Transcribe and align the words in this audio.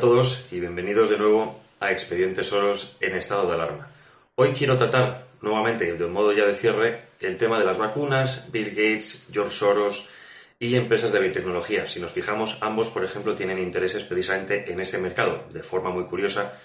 todos 0.00 0.42
y 0.50 0.58
bienvenidos 0.58 1.10
de 1.10 1.18
nuevo 1.18 1.60
a 1.78 1.92
Expedientes 1.92 2.46
Soros 2.46 2.96
en 2.98 3.14
estado 3.14 3.46
de 3.46 3.52
alarma. 3.52 3.90
Hoy 4.36 4.52
quiero 4.52 4.78
tratar 4.78 5.26
nuevamente, 5.42 5.92
de 5.92 6.02
un 6.02 6.14
modo 6.14 6.32
ya 6.32 6.46
de 6.46 6.54
cierre, 6.54 7.08
el 7.20 7.36
tema 7.36 7.58
de 7.58 7.66
las 7.66 7.76
vacunas, 7.76 8.50
Bill 8.50 8.70
Gates, 8.70 9.28
George 9.30 9.54
Soros 9.54 10.08
y 10.58 10.76
empresas 10.76 11.12
de 11.12 11.20
biotecnología. 11.20 11.86
Si 11.86 12.00
nos 12.00 12.12
fijamos, 12.12 12.56
ambos, 12.62 12.88
por 12.88 13.04
ejemplo, 13.04 13.34
tienen 13.34 13.58
intereses 13.58 14.04
precisamente 14.04 14.72
en 14.72 14.80
ese 14.80 14.96
mercado, 14.96 15.44
de 15.52 15.62
forma 15.62 15.90
muy 15.90 16.06
curiosa, 16.06 16.58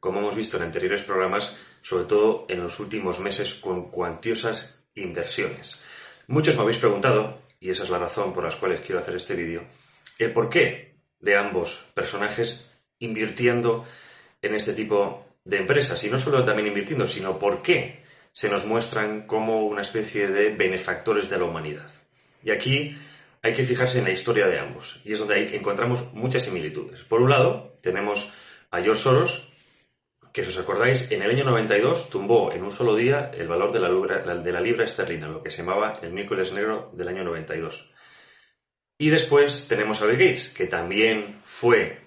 como 0.00 0.18
hemos 0.18 0.34
visto 0.34 0.56
en 0.56 0.64
anteriores 0.64 1.02
programas, 1.02 1.56
sobre 1.82 2.06
todo 2.06 2.46
en 2.48 2.64
los 2.64 2.80
últimos 2.80 3.20
meses 3.20 3.54
con 3.54 3.92
cuantiosas 3.92 4.82
inversiones. 4.96 5.80
Muchos 6.26 6.56
me 6.56 6.62
habéis 6.62 6.78
preguntado, 6.78 7.42
y 7.60 7.70
esa 7.70 7.84
es 7.84 7.90
la 7.90 7.98
razón 7.98 8.32
por 8.32 8.42
la 8.42 8.58
cual 8.58 8.82
quiero 8.84 8.98
hacer 8.98 9.14
este 9.14 9.36
vídeo, 9.36 9.62
el 10.18 10.32
por 10.32 10.50
qué 10.50 10.93
de 11.24 11.36
ambos 11.36 11.84
personajes 11.94 12.70
invirtiendo 12.98 13.86
en 14.42 14.54
este 14.54 14.74
tipo 14.74 15.26
de 15.44 15.56
empresas. 15.58 16.02
Y 16.04 16.10
no 16.10 16.18
solo 16.18 16.44
también 16.44 16.68
invirtiendo, 16.68 17.06
sino 17.06 17.38
por 17.38 17.62
qué 17.62 18.04
se 18.32 18.48
nos 18.48 18.66
muestran 18.66 19.26
como 19.26 19.66
una 19.66 19.82
especie 19.82 20.28
de 20.28 20.50
benefactores 20.50 21.30
de 21.30 21.38
la 21.38 21.44
humanidad. 21.44 21.90
Y 22.42 22.50
aquí 22.50 22.98
hay 23.42 23.54
que 23.54 23.64
fijarse 23.64 23.98
en 23.98 24.04
la 24.04 24.12
historia 24.12 24.46
de 24.46 24.58
ambos, 24.58 25.00
y 25.04 25.12
es 25.12 25.18
donde 25.18 25.34
ahí 25.34 25.50
encontramos 25.52 26.12
muchas 26.12 26.42
similitudes. 26.42 27.00
Por 27.04 27.20
un 27.20 27.30
lado, 27.30 27.78
tenemos 27.80 28.32
a 28.70 28.80
George 28.80 29.02
Soros, 29.02 29.48
que 30.32 30.42
si 30.42 30.48
os 30.48 30.58
acordáis, 30.58 31.10
en 31.12 31.22
el 31.22 31.30
año 31.30 31.44
92 31.44 32.10
tumbó 32.10 32.52
en 32.52 32.64
un 32.64 32.70
solo 32.70 32.96
día 32.96 33.30
el 33.32 33.46
valor 33.46 33.70
de 33.72 33.80
la, 33.80 33.88
libra, 33.88 34.36
de 34.36 34.52
la 34.52 34.60
libra 34.60 34.84
esterlina, 34.84 35.28
lo 35.28 35.42
que 35.42 35.50
se 35.50 35.58
llamaba 35.58 36.00
el 36.02 36.12
miércoles 36.12 36.52
negro 36.52 36.90
del 36.94 37.08
año 37.08 37.22
92. 37.22 37.93
Y 38.96 39.10
después 39.10 39.66
tenemos 39.68 40.00
a 40.00 40.06
Bill 40.06 40.18
Gates, 40.18 40.50
que 40.50 40.66
también 40.66 41.40
fue 41.44 42.00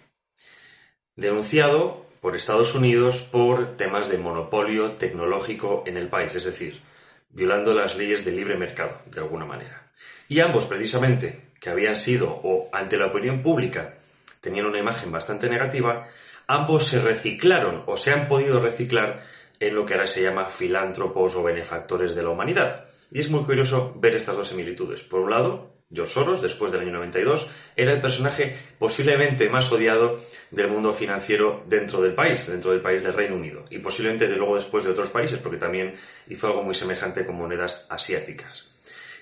denunciado 1.15 2.05
por 2.21 2.35
Estados 2.35 2.73
Unidos 2.75 3.17
por 3.19 3.75
temas 3.75 4.09
de 4.09 4.17
monopolio 4.17 4.93
tecnológico 4.93 5.83
en 5.85 5.97
el 5.97 6.07
país, 6.07 6.33
es 6.35 6.45
decir, 6.45 6.81
violando 7.29 7.73
las 7.73 7.95
leyes 7.95 8.23
del 8.23 8.37
libre 8.37 8.57
mercado, 8.57 9.01
de 9.05 9.19
alguna 9.19 9.45
manera. 9.45 9.91
Y 10.29 10.39
ambos, 10.39 10.65
precisamente, 10.65 11.51
que 11.59 11.69
habían 11.69 11.97
sido, 11.97 12.29
o 12.43 12.69
ante 12.71 12.97
la 12.97 13.07
opinión 13.07 13.41
pública, 13.41 13.95
tenían 14.39 14.65
una 14.65 14.79
imagen 14.79 15.11
bastante 15.11 15.49
negativa, 15.49 16.07
ambos 16.47 16.85
se 16.87 17.01
reciclaron 17.01 17.83
o 17.85 17.97
se 17.97 18.11
han 18.11 18.27
podido 18.27 18.61
reciclar 18.61 19.23
en 19.59 19.75
lo 19.75 19.85
que 19.85 19.93
ahora 19.93 20.07
se 20.07 20.21
llama 20.21 20.45
filántropos 20.45 21.35
o 21.35 21.43
benefactores 21.43 22.15
de 22.15 22.23
la 22.23 22.29
humanidad. 22.29 22.85
Y 23.11 23.19
es 23.19 23.29
muy 23.29 23.43
curioso 23.43 23.93
ver 23.97 24.15
estas 24.15 24.35
dos 24.35 24.47
similitudes. 24.47 25.01
Por 25.01 25.21
un 25.21 25.31
lado, 25.31 25.76
George 25.89 26.13
Soros, 26.13 26.41
después 26.41 26.71
del 26.71 26.81
año 26.81 26.91
92, 26.93 27.49
era 27.75 27.93
el 27.93 28.01
personaje 28.01 28.57
posiblemente 28.77 29.49
más 29.49 29.71
odiado 29.71 30.19
del 30.51 30.67
mundo 30.67 30.93
financiero 30.93 31.63
dentro 31.65 32.01
del 32.01 32.13
país, 32.13 32.45
dentro 32.47 32.71
del 32.71 32.81
país 32.81 33.03
del 33.03 33.13
Reino 33.13 33.35
Unido, 33.35 33.63
y 33.69 33.79
posiblemente 33.79 34.27
de 34.27 34.35
luego 34.35 34.57
después 34.57 34.83
de 34.83 34.91
otros 34.91 35.09
países, 35.09 35.39
porque 35.39 35.57
también 35.57 35.95
hizo 36.27 36.47
algo 36.47 36.63
muy 36.63 36.75
semejante 36.75 37.25
con 37.25 37.37
monedas 37.37 37.87
asiáticas. 37.89 38.65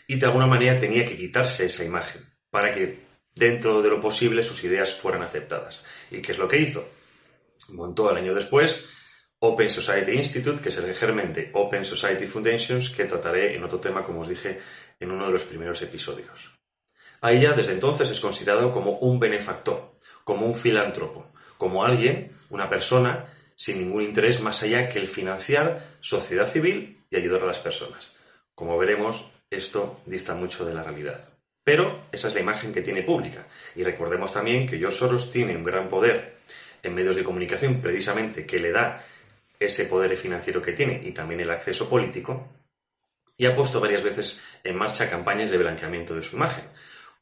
Y 0.08 0.18
de 0.18 0.26
alguna 0.26 0.48
manera 0.48 0.80
tenía 0.80 1.06
que 1.06 1.18
quitarse 1.18 1.66
esa 1.66 1.84
imagen 1.84 2.24
para 2.50 2.72
que 2.72 3.06
dentro 3.36 3.82
de 3.82 3.90
lo 3.90 4.02
posible 4.02 4.42
sus 4.42 4.64
ideas 4.64 4.96
fueran 4.96 5.22
aceptadas. 5.22 5.84
¿Y 6.10 6.22
qué 6.22 6.32
es 6.32 6.38
lo 6.40 6.48
que 6.48 6.58
hizo? 6.58 6.90
Montó 7.70 8.10
al 8.10 8.18
año 8.18 8.34
después 8.34 8.88
Open 9.40 9.70
Society 9.70 10.14
Institute, 10.14 10.62
que 10.62 10.70
es 10.70 10.78
el 10.78 10.94
germen 10.96 11.34
de 11.34 11.52
Open 11.54 11.86
Society 11.86 12.26
Foundations, 12.26 12.90
que 12.90 13.06
trataré 13.06 13.56
en 13.56 13.64
otro 13.64 13.80
tema, 13.80 14.04
como 14.04 14.22
os 14.22 14.30
dije, 14.30 14.60
en 15.00 15.12
uno 15.12 15.28
de 15.28 15.34
los 15.34 15.44
primeros 15.44 15.82
episodios. 15.82 16.55
Ahí 17.26 17.42
ya 17.42 17.54
desde 17.54 17.72
entonces 17.72 18.08
es 18.12 18.20
considerado 18.20 18.72
como 18.72 19.00
un 19.00 19.20
benefactor, 19.20 19.96
como 20.24 20.46
un 20.46 20.54
filántropo, 20.54 21.26
como 21.58 21.84
alguien, 21.84 22.34
una 22.52 22.70
persona, 22.70 23.26
sin 23.56 23.80
ningún 23.80 24.04
interés 24.04 24.42
más 24.42 24.62
allá 24.62 24.88
que 24.88 25.00
el 25.00 25.08
financiar 25.08 25.98
sociedad 26.02 26.52
civil 26.52 27.00
y 27.10 27.16
ayudar 27.16 27.42
a 27.42 27.48
las 27.48 27.58
personas. 27.58 28.12
Como 28.54 28.78
veremos, 28.78 29.26
esto 29.50 30.02
dista 30.06 30.36
mucho 30.36 30.66
de 30.66 30.76
la 30.76 30.84
realidad. 30.84 31.28
Pero 31.64 32.06
esa 32.12 32.28
es 32.28 32.36
la 32.36 32.42
imagen 32.42 32.72
que 32.72 32.84
tiene 32.84 33.02
pública. 33.02 33.48
Y 33.76 33.84
recordemos 33.84 34.32
también 34.32 34.68
que 34.68 34.78
George 34.78 34.98
Soros 35.00 35.32
tiene 35.32 35.58
un 35.58 35.64
gran 35.64 35.90
poder 35.90 36.38
en 36.84 36.94
medios 36.94 37.16
de 37.16 37.24
comunicación, 37.24 37.82
precisamente 37.82 38.46
que 38.46 38.60
le 38.60 38.72
da 38.72 39.04
ese 39.60 39.86
poder 39.86 40.16
financiero 40.16 40.62
que 40.62 40.74
tiene 40.74 41.02
y 41.04 41.12
también 41.12 41.40
el 41.40 41.50
acceso 41.50 41.90
político, 41.90 42.50
y 43.36 43.48
ha 43.48 43.56
puesto 43.56 43.80
varias 43.80 44.04
veces 44.04 44.40
en 44.64 44.78
marcha 44.78 45.10
campañas 45.10 45.50
de 45.50 45.58
blanqueamiento 45.58 46.14
de 46.14 46.22
su 46.22 46.36
imagen. 46.36 46.66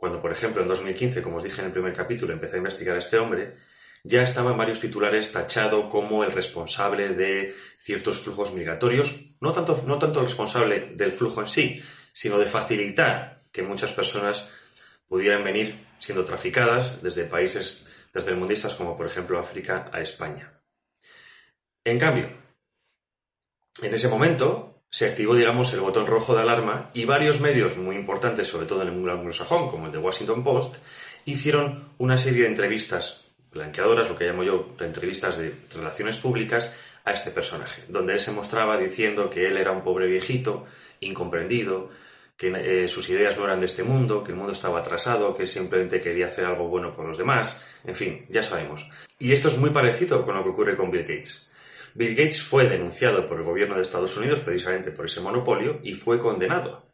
Cuando, 0.03 0.21
por 0.21 0.33
ejemplo, 0.33 0.61
en 0.61 0.67
2015, 0.67 1.21
como 1.21 1.37
os 1.37 1.43
dije 1.45 1.61
en 1.61 1.67
el 1.67 1.71
primer 1.71 1.93
capítulo, 1.93 2.33
empecé 2.33 2.55
a 2.55 2.57
investigar 2.57 2.97
a 2.97 2.99
este 2.99 3.17
hombre, 3.17 3.55
ya 4.03 4.23
estaba 4.23 4.51
en 4.51 4.57
varios 4.57 4.81
titulares 4.81 5.31
tachado 5.31 5.87
como 5.87 6.25
el 6.25 6.33
responsable 6.33 7.13
de 7.15 7.55
ciertos 7.79 8.19
flujos 8.19 8.53
migratorios, 8.53 9.17
no 9.39 9.53
tanto, 9.53 9.81
no 9.87 9.97
tanto 9.99 10.21
responsable 10.21 10.91
del 10.97 11.13
flujo 11.13 11.39
en 11.39 11.47
sí, 11.47 11.81
sino 12.11 12.37
de 12.37 12.47
facilitar 12.47 13.43
que 13.49 13.63
muchas 13.63 13.91
personas 13.91 14.49
pudieran 15.07 15.41
venir 15.41 15.87
siendo 15.99 16.25
traficadas 16.25 17.01
desde 17.01 17.23
países 17.23 17.85
mundistas 18.35 18.75
como 18.75 18.97
por 18.97 19.05
ejemplo 19.07 19.39
África 19.39 19.89
a 19.89 20.01
España. 20.01 20.51
En 21.85 21.97
cambio, 21.97 22.27
en 23.81 23.93
ese 23.93 24.09
momento, 24.09 24.72
se 24.93 25.07
activó, 25.07 25.35
digamos, 25.35 25.73
el 25.73 25.81
botón 25.81 26.05
rojo 26.05 26.35
de 26.35 26.43
alarma 26.43 26.91
y 26.93 27.03
varios 27.05 27.41
medios 27.41 27.77
muy 27.77 27.95
importantes, 27.95 28.47
sobre 28.47 28.67
todo 28.67 28.83
en 28.83 28.89
el 28.89 28.93
mundo 28.93 29.11
anglosajón, 29.11 29.67
como 29.67 29.87
el 29.87 29.91
de 29.91 29.97
Washington 29.97 30.43
Post, 30.43 30.75
hicieron 31.25 31.89
una 31.97 32.15
serie 32.15 32.43
de 32.43 32.49
entrevistas 32.49 33.25
blanqueadoras, 33.51 34.07
lo 34.07 34.15
que 34.15 34.25
llamo 34.25 34.43
yo 34.43 34.75
entrevistas 34.81 35.39
de 35.39 35.61
relaciones 35.73 36.17
públicas, 36.17 36.77
a 37.05 37.11
este 37.11 37.31
personaje, 37.31 37.85
donde 37.87 38.13
él 38.13 38.19
se 38.19 38.29
mostraba 38.29 38.77
diciendo 38.77 39.31
que 39.31 39.47
él 39.47 39.57
era 39.57 39.71
un 39.71 39.83
pobre 39.83 40.05
viejito, 40.05 40.67
incomprendido, 40.99 41.89
que 42.37 42.83
eh, 42.83 42.87
sus 42.87 43.09
ideas 43.09 43.35
no 43.35 43.45
eran 43.45 43.61
de 43.61 43.65
este 43.65 43.81
mundo, 43.81 44.23
que 44.23 44.31
el 44.31 44.37
mundo 44.37 44.53
estaba 44.53 44.81
atrasado, 44.81 45.33
que 45.33 45.47
simplemente 45.47 46.01
quería 46.01 46.27
hacer 46.27 46.45
algo 46.45 46.67
bueno 46.67 46.95
con 46.95 47.07
los 47.07 47.17
demás, 47.17 47.59
en 47.83 47.95
fin, 47.95 48.27
ya 48.29 48.43
sabemos. 48.43 48.87
Y 49.17 49.33
esto 49.33 49.47
es 49.47 49.57
muy 49.57 49.71
parecido 49.71 50.23
con 50.23 50.35
lo 50.35 50.43
que 50.43 50.49
ocurre 50.49 50.77
con 50.77 50.91
Bill 50.91 51.01
Gates. 51.01 51.49
Bill 51.95 52.15
Gates 52.15 52.43
fue 52.43 52.67
denunciado 52.67 53.27
por 53.27 53.37
el 53.37 53.43
gobierno 53.43 53.75
de 53.75 53.83
Estados 53.83 54.15
Unidos 54.17 54.39
precisamente 54.39 54.91
por 54.91 55.05
ese 55.05 55.21
monopolio 55.21 55.79
y 55.83 55.93
fue 55.93 56.19
condenado. 56.19 56.87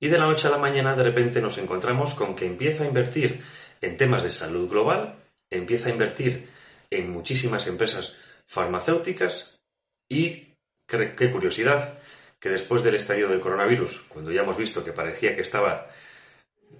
Y 0.00 0.08
de 0.08 0.18
la 0.18 0.26
noche 0.26 0.46
a 0.46 0.50
la 0.50 0.58
mañana 0.58 0.94
de 0.96 1.04
repente 1.04 1.40
nos 1.42 1.58
encontramos 1.58 2.14
con 2.14 2.34
que 2.34 2.46
empieza 2.46 2.84
a 2.84 2.88
invertir 2.88 3.42
en 3.80 3.96
temas 3.96 4.22
de 4.22 4.30
salud 4.30 4.68
global, 4.68 5.16
empieza 5.50 5.88
a 5.88 5.92
invertir 5.92 6.48
en 6.90 7.10
muchísimas 7.10 7.66
empresas 7.66 8.14
farmacéuticas 8.46 9.60
y, 10.08 10.54
qué 10.86 11.30
curiosidad, 11.30 11.98
que 12.40 12.48
después 12.48 12.82
del 12.82 12.94
estallido 12.94 13.28
del 13.28 13.40
coronavirus, 13.40 14.00
cuando 14.08 14.30
ya 14.30 14.42
hemos 14.42 14.56
visto 14.56 14.84
que 14.84 14.92
parecía 14.92 15.34
que 15.34 15.42
estaba 15.42 15.90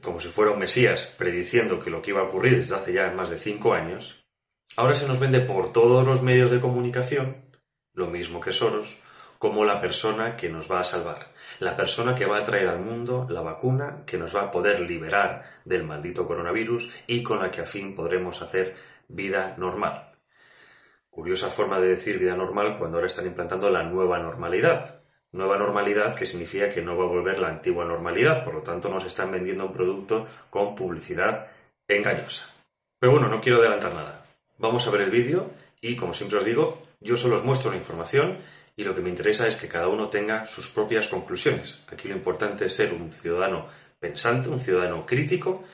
como 0.03 0.21
si 0.21 0.29
fuera 0.29 0.53
un 0.53 0.59
Mesías 0.59 1.15
prediciendo 1.19 1.81
que 1.81 1.91
lo 1.91 2.03
que 2.03 2.11
iba 2.11 2.21
a 2.21 2.25
ocurrir 2.25 2.61
desde 2.61 2.77
hace 2.77 2.93
ya 2.93 3.11
más 3.11 3.31
de 3.31 3.39
cinco 3.39 3.75
años, 3.75 4.25
Ahora 4.77 4.95
se 4.95 5.09
nos 5.09 5.19
vende 5.19 5.41
por 5.41 5.73
todos 5.73 6.07
los 6.07 6.23
medios 6.23 6.51
de 6.51 6.61
comunicación, 6.61 7.37
lo 7.95 8.07
mismo 8.07 8.41
que 8.41 8.53
Soros, 8.53 8.97
como 9.39 9.65
la 9.65 9.81
persona 9.81 10.37
que 10.37 10.49
nos 10.49 10.71
va 10.71 10.81
a 10.81 10.85
salvar, 10.85 11.33
la 11.61 11.77
persona 11.77 12.15
que 12.15 12.27
va 12.27 12.39
a 12.39 12.45
traer 12.45 12.69
al 12.69 12.81
mundo 12.81 13.27
la 13.29 13.41
vacuna 13.41 14.03
que 14.07 14.19
nos 14.19 14.35
va 14.35 14.45
a 14.45 14.51
poder 14.51 14.81
liberar 14.81 15.45
del 15.65 15.85
maldito 15.85 16.27
coronavirus 16.27 16.91
y 17.07 17.23
con 17.23 17.41
la 17.41 17.51
que 17.51 17.61
al 17.61 17.67
fin 17.67 17.95
podremos 17.95 18.43
hacer 18.43 18.77
vida 19.09 19.55
normal. 19.57 20.13
Curiosa 21.11 21.51
forma 21.51 21.81
de 21.81 21.89
decir 21.89 22.19
vida 22.19 22.37
normal 22.37 22.77
cuando 22.79 22.99
ahora 22.99 23.09
están 23.09 23.27
implantando 23.27 23.69
la 23.71 23.83
nueva 23.83 24.21
normalidad. 24.21 25.01
Nueva 25.33 25.59
normalidad 25.59 26.15
que 26.15 26.27
significa 26.27 26.71
que 26.71 26.81
no 26.81 26.97
va 26.97 27.05
a 27.05 27.09
volver 27.09 27.39
la 27.39 27.49
antigua 27.49 27.85
normalidad, 27.85 28.45
por 28.45 28.55
lo 28.55 28.63
tanto 28.63 28.89
nos 28.89 29.05
están 29.05 29.31
vendiendo 29.31 29.67
un 29.67 29.73
producto 29.73 30.27
con 30.49 30.75
publicidad 30.75 31.49
engañosa. 31.87 32.47
Pero 32.99 33.13
bueno, 33.13 33.29
no 33.29 33.41
quiero 33.41 33.59
adelantar 33.59 33.95
nada. 33.95 34.18
Vamos 34.59 34.87
a 34.87 34.91
ver 34.91 35.03
el 35.03 35.11
vídeo 35.11 35.53
y, 35.81 35.95
como 35.95 36.15
siempre 36.15 36.39
os 36.39 36.45
digo, 36.45 36.83
yo 37.01 37.17
solo 37.17 37.37
os 37.37 37.45
muestro 37.45 37.71
la 37.71 37.77
información 37.77 38.39
y 38.77 38.83
lo 38.83 38.93
que 38.93 39.01
me 39.01 39.09
interesa 39.09 39.47
es 39.47 39.55
que 39.55 39.69
cada 39.69 39.87
uno 39.87 40.09
tenga 40.09 40.47
sus 40.49 40.69
propias 40.69 41.07
conclusiones. 41.07 41.79
Aquí 41.87 42.09
lo 42.09 42.17
importante 42.17 42.67
es 42.67 42.75
ser 42.75 42.93
un 42.93 43.13
ciudadano 43.13 43.69
pensante, 44.01 44.49
un 44.49 44.59
ciudadano 44.59 45.07
crítico 45.07 45.65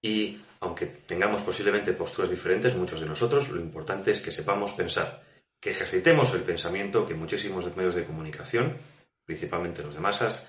y, 0.00 0.40
aunque 0.60 0.86
tengamos 0.86 1.42
posiblemente 1.42 1.92
posturas 1.92 2.30
diferentes, 2.30 2.74
muchos 2.74 3.00
de 3.00 3.06
nosotros, 3.06 3.50
lo 3.50 3.60
importante 3.60 4.12
es 4.12 4.22
que 4.22 4.32
sepamos 4.32 4.72
pensar, 4.72 5.22
que 5.60 5.70
ejercitemos 5.70 6.32
el 6.32 6.42
pensamiento 6.42 7.06
que 7.06 7.14
muchísimos 7.14 7.76
medios 7.76 7.94
de 7.94 8.06
comunicación, 8.06 8.78
principalmente 9.26 9.82
los 9.82 9.94
de 9.94 10.00
masas, 10.00 10.48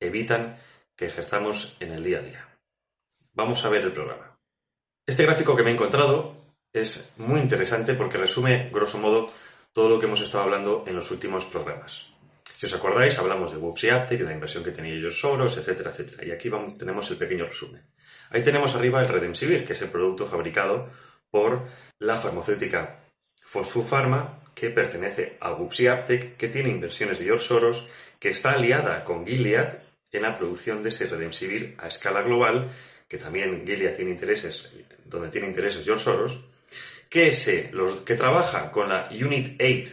evitan 0.00 0.58
que 0.96 1.06
ejerzamos 1.06 1.76
en 1.80 1.92
el 1.92 2.02
día 2.02 2.18
a 2.18 2.22
día. 2.22 2.48
Vamos 3.34 3.62
a 3.64 3.68
ver 3.68 3.82
el 3.82 3.92
programa. 3.92 4.38
Este 5.06 5.24
gráfico 5.24 5.54
que 5.54 5.62
me 5.62 5.70
he 5.70 5.74
encontrado 5.74 6.39
es 6.72 7.12
muy 7.16 7.40
interesante 7.40 7.94
porque 7.94 8.18
resume, 8.18 8.70
grosso 8.72 8.98
modo, 8.98 9.32
todo 9.72 9.88
lo 9.88 9.98
que 9.98 10.06
hemos 10.06 10.20
estado 10.20 10.44
hablando 10.44 10.84
en 10.86 10.96
los 10.96 11.10
últimos 11.10 11.44
programas. 11.46 12.06
Si 12.56 12.66
os 12.66 12.74
acordáis, 12.74 13.18
hablamos 13.18 13.52
de 13.52 13.58
Whoops 13.58 13.84
y 13.84 14.16
de 14.16 14.24
la 14.24 14.32
inversión 14.32 14.62
que 14.62 14.70
tenía 14.70 14.92
ellos 14.92 15.18
Soros, 15.18 15.56
etcétera, 15.56 15.90
etcétera. 15.90 16.26
Y 16.26 16.30
aquí 16.30 16.50
tenemos 16.78 17.10
el 17.10 17.16
pequeño 17.16 17.46
resumen. 17.46 17.82
Ahí 18.30 18.42
tenemos 18.42 18.74
arriba 18.74 19.00
el 19.00 19.08
Redemsivir, 19.08 19.64
que 19.64 19.72
es 19.72 19.82
el 19.82 19.90
producto 19.90 20.26
fabricado 20.26 20.90
por 21.30 21.68
la 21.98 22.18
farmacéutica 22.18 23.00
Pharma, 23.42 24.42
que 24.54 24.70
pertenece 24.70 25.38
a 25.40 25.52
Wuxi 25.52 25.86
Aptec, 25.86 26.36
que 26.36 26.48
tiene 26.48 26.68
inversiones 26.68 27.18
de 27.18 27.24
George 27.24 27.44
Soros, 27.44 27.88
que 28.18 28.30
está 28.30 28.52
aliada 28.52 29.04
con 29.04 29.26
Gilead 29.26 29.78
en 30.12 30.22
la 30.22 30.36
producción 30.36 30.82
de 30.82 30.90
ese 30.90 31.06
Redemsivir 31.06 31.76
a 31.78 31.88
escala 31.88 32.22
global, 32.22 32.70
que 33.08 33.16
también 33.16 33.64
Gilead 33.66 33.96
tiene 33.96 34.10
intereses, 34.12 34.70
donde 35.04 35.30
tiene 35.30 35.48
intereses 35.48 35.84
George 35.84 36.04
Soros, 36.04 36.38
que, 37.10 37.70
los, 37.72 37.96
que 38.02 38.14
trabaja 38.14 38.70
con 38.70 38.88
la 38.88 39.08
Unit 39.10 39.60
8, 39.60 39.92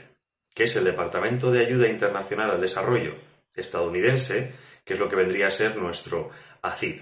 que 0.53 0.63
es 0.65 0.75
el 0.75 0.85
Departamento 0.85 1.51
de 1.51 1.65
Ayuda 1.65 1.89
Internacional 1.89 2.51
al 2.51 2.61
Desarrollo 2.61 3.15
estadounidense, 3.55 4.53
que 4.85 4.93
es 4.93 4.99
lo 4.99 5.09
que 5.09 5.15
vendría 5.15 5.47
a 5.47 5.51
ser 5.51 5.75
nuestro 5.75 6.29
ACID, 6.61 7.01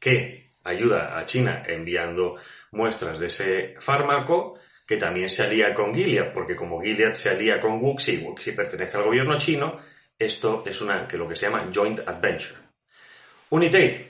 que 0.00 0.54
ayuda 0.64 1.18
a 1.18 1.26
China 1.26 1.62
enviando 1.66 2.36
muestras 2.72 3.18
de 3.18 3.26
ese 3.26 3.74
fármaco, 3.80 4.58
que 4.86 4.96
también 4.96 5.28
se 5.28 5.42
alía 5.42 5.74
con 5.74 5.94
Gilead, 5.94 6.32
porque 6.32 6.56
como 6.56 6.80
Gilead 6.80 7.12
se 7.14 7.28
alía 7.28 7.60
con 7.60 7.82
Wuxi, 7.82 8.18
Wuxi 8.24 8.52
pertenece 8.52 8.96
al 8.96 9.04
gobierno 9.04 9.36
chino, 9.36 9.78
esto 10.18 10.64
es 10.64 10.80
una, 10.80 11.06
que 11.06 11.18
lo 11.18 11.28
que 11.28 11.36
se 11.36 11.46
llama 11.46 11.70
joint 11.72 12.00
adventure. 12.00 12.54
United 13.50 14.06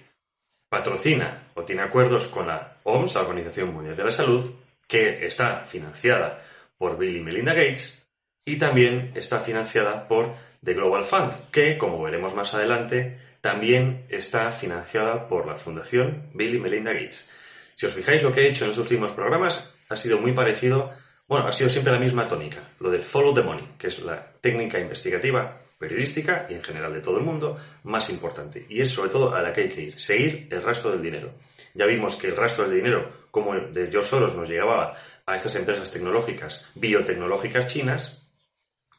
patrocina 0.69 1.49
o 1.55 1.65
tiene 1.65 1.83
acuerdos 1.83 2.29
con 2.29 2.47
la 2.47 2.79
OMS, 2.85 3.15
la 3.15 3.23
Organización 3.23 3.73
Mundial 3.73 3.97
de 3.97 4.05
la 4.05 4.11
Salud, 4.11 4.55
que 4.87 5.27
está 5.27 5.65
financiada 5.65 6.43
por 6.79 6.99
Bill 6.99 7.17
y 7.17 7.21
Melinda 7.21 7.55
Gates 7.55 8.07
y 8.45 8.59
también 8.59 9.13
está 9.15 9.41
financiada 9.41 10.07
por 10.07 10.37
The 10.63 10.75
Global 10.75 11.05
Fund, 11.05 11.51
que, 11.51 11.77
como 11.77 12.03
veremos 12.03 12.35
más 12.35 12.55
adelante, 12.55 13.19
también 13.41 14.07
está 14.09 14.53
financiada 14.53 15.29
por 15.29 15.47
la 15.47 15.57
Fundación 15.57 16.31
Bill 16.35 16.55
y 16.55 16.61
Melinda 16.61 16.93
Gates. 16.93 17.29
Si 17.75 17.87
os 17.87 17.95
fijáis, 17.95 18.23
lo 18.23 18.33
que 18.33 18.43
he 18.43 18.49
hecho 18.49 18.65
en 18.65 18.71
estos 18.71 18.85
últimos 18.85 19.13
programas 19.13 19.73
ha 19.89 19.97
sido 19.97 20.19
muy 20.19 20.33
parecido, 20.33 20.93
bueno, 21.29 21.47
ha 21.47 21.53
sido 21.53 21.69
siempre 21.69 21.93
la 21.93 21.99
misma 21.99 22.29
tónica, 22.29 22.71
lo 22.81 22.91
del 22.91 23.05
follow 23.05 23.35
the 23.35 23.43
money, 23.43 23.69
que 23.79 23.89
es 23.89 24.01
la 24.01 24.23
técnica 24.41 24.79
investigativa, 24.79 25.61
periodística 25.79 26.47
y 26.49 26.55
en 26.55 26.65
general 26.65 26.95
de 26.95 27.01
todo 27.01 27.19
el 27.19 27.25
mundo 27.25 27.59
más 27.85 28.09
importante. 28.11 28.65
Y 28.69 28.81
es 28.81 28.91
sobre 28.91 29.11
todo 29.11 29.35
a 29.35 29.43
la 29.43 29.53
que 29.53 29.63
hay 29.63 29.69
que 29.69 29.83
ir, 29.83 30.01
seguir 30.01 30.49
el 30.51 30.63
rastro 30.63 30.93
del 30.93 31.03
dinero. 31.03 31.35
Ya 31.77 31.85
vimos 31.87 32.17
que 32.17 32.29
el 32.29 32.37
rastro 32.37 32.67
del 32.67 32.79
dinero, 32.79 33.13
como 33.31 33.55
el 33.55 33.73
de 33.75 33.89
George 33.89 34.09
Soros, 34.09 34.35
nos 34.35 34.49
llegaba 34.49 34.97
a 35.27 35.37
estas 35.37 35.55
empresas 35.57 35.93
tecnológicas, 35.93 36.65
biotecnológicas 36.75 37.67
chinas, 37.67 38.27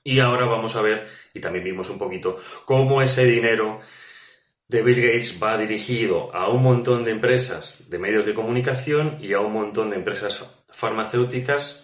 y 0.03 0.19
ahora 0.19 0.45
vamos 0.45 0.75
a 0.75 0.81
ver, 0.81 1.07
y 1.33 1.41
también 1.41 1.65
vimos 1.65 1.89
un 1.89 1.97
poquito, 1.97 2.37
cómo 2.65 3.01
ese 3.01 3.25
dinero 3.25 3.81
de 4.67 4.83
Bill 4.83 5.01
Gates 5.01 5.39
va 5.41 5.57
dirigido 5.57 6.33
a 6.35 6.49
un 6.49 6.61
montón 6.61 7.03
de 7.03 7.11
empresas 7.11 7.89
de 7.89 7.97
medios 7.97 8.25
de 8.25 8.33
comunicación 8.33 9.17
y 9.19 9.33
a 9.33 9.39
un 9.39 9.53
montón 9.53 9.89
de 9.89 9.95
empresas 9.95 10.45
farmacéuticas. 10.69 11.83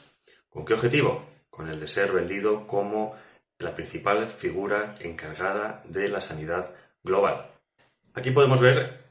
¿Con 0.50 0.63
qué 0.63 0.74
objetivo? 0.74 1.25
Con 1.50 1.69
el 1.69 1.80
de 1.80 1.88
ser 1.88 2.12
vendido 2.12 2.68
como 2.68 3.16
la 3.57 3.74
principal 3.74 4.30
figura 4.30 4.96
encargada 5.00 5.81
de 5.86 6.07
la 6.07 6.22
sanidad 6.22 6.72
global. 7.04 7.50
Aquí 8.13 8.31
podemos 8.31 8.62
ver 8.62 9.03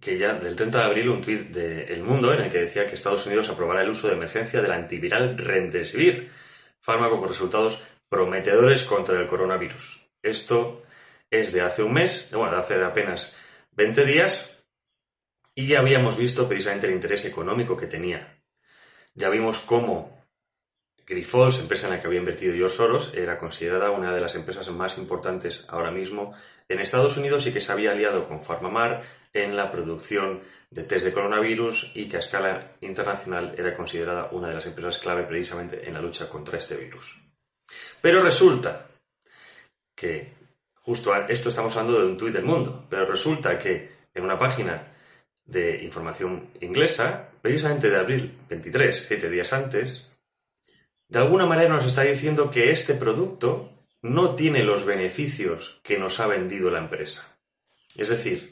que 0.00 0.18
ya 0.18 0.34
del 0.34 0.56
30 0.56 0.78
de 0.78 0.84
abril 0.84 1.08
un 1.10 1.20
tuit 1.20 1.50
de 1.50 1.84
El 1.84 2.02
Mundo 2.02 2.32
en 2.32 2.40
el 2.40 2.50
que 2.50 2.60
decía 2.60 2.86
que 2.86 2.94
Estados 2.94 3.26
Unidos 3.26 3.48
aprobará 3.48 3.82
el 3.82 3.90
uso 3.90 4.08
de 4.08 4.14
emergencia 4.14 4.62
del 4.62 4.72
antiviral 4.72 5.36
Remdesivir, 5.36 6.30
fármaco 6.80 7.18
con 7.18 7.28
resultados 7.28 7.82
prometedores 8.08 8.84
contra 8.84 9.20
el 9.20 9.26
coronavirus. 9.26 10.00
Esto 10.22 10.82
es 11.30 11.52
de 11.52 11.60
hace 11.60 11.82
un 11.82 11.92
mes, 11.92 12.30
bueno, 12.32 12.52
de 12.52 12.60
hace 12.60 12.82
apenas 12.82 13.36
20 13.72 14.04
días, 14.06 14.64
y 15.54 15.66
ya 15.66 15.80
habíamos 15.80 16.16
visto 16.16 16.48
precisamente 16.48 16.86
el 16.86 16.94
interés 16.94 17.24
económico 17.26 17.76
que 17.76 17.86
tenía. 17.86 18.40
Ya 19.14 19.28
vimos 19.28 19.60
cómo 19.60 20.18
Grifols, 21.06 21.58
empresa 21.58 21.88
en 21.88 21.94
la 21.94 22.00
que 22.00 22.06
había 22.06 22.20
invertido 22.20 22.54
George 22.54 22.76
Soros, 22.76 23.12
era 23.14 23.36
considerada 23.36 23.90
una 23.90 24.14
de 24.14 24.20
las 24.20 24.34
empresas 24.36 24.70
más 24.70 24.96
importantes 24.96 25.66
ahora 25.68 25.90
mismo 25.90 26.34
en 26.68 26.78
Estados 26.78 27.16
Unidos 27.16 27.46
y 27.46 27.52
que 27.52 27.60
se 27.60 27.72
había 27.72 27.90
aliado 27.90 28.28
con 28.28 28.40
PharmaMar 28.40 29.19
en 29.32 29.56
la 29.56 29.70
producción 29.70 30.42
de 30.70 30.84
test 30.84 31.04
de 31.04 31.12
coronavirus 31.12 31.92
y 31.94 32.08
que 32.08 32.16
a 32.16 32.20
escala 32.20 32.76
internacional 32.80 33.54
era 33.56 33.74
considerada 33.74 34.28
una 34.32 34.48
de 34.48 34.54
las 34.54 34.66
empresas 34.66 34.98
clave 34.98 35.24
precisamente 35.24 35.86
en 35.86 35.94
la 35.94 36.00
lucha 36.00 36.28
contra 36.28 36.58
este 36.58 36.76
virus. 36.76 37.16
Pero 38.00 38.22
resulta 38.22 38.88
que, 39.94 40.32
justo 40.76 41.14
esto 41.28 41.48
estamos 41.48 41.76
hablando 41.76 42.00
de 42.00 42.06
un 42.06 42.16
tuit 42.16 42.34
del 42.34 42.44
mundo, 42.44 42.86
pero 42.88 43.06
resulta 43.06 43.58
que 43.58 43.90
en 44.14 44.24
una 44.24 44.38
página 44.38 44.92
de 45.44 45.82
información 45.82 46.50
inglesa, 46.60 47.30
precisamente 47.42 47.90
de 47.90 47.98
abril 47.98 48.38
23, 48.48 49.04
siete 49.06 49.28
días 49.28 49.52
antes, 49.52 50.10
de 51.08 51.18
alguna 51.18 51.46
manera 51.46 51.74
nos 51.74 51.86
está 51.86 52.02
diciendo 52.02 52.50
que 52.50 52.70
este 52.70 52.94
producto 52.94 53.72
no 54.02 54.34
tiene 54.34 54.62
los 54.62 54.84
beneficios 54.84 55.80
que 55.82 55.98
nos 55.98 56.20
ha 56.20 56.26
vendido 56.26 56.70
la 56.70 56.78
empresa. 56.78 57.36
Es 57.96 58.08
decir, 58.08 58.49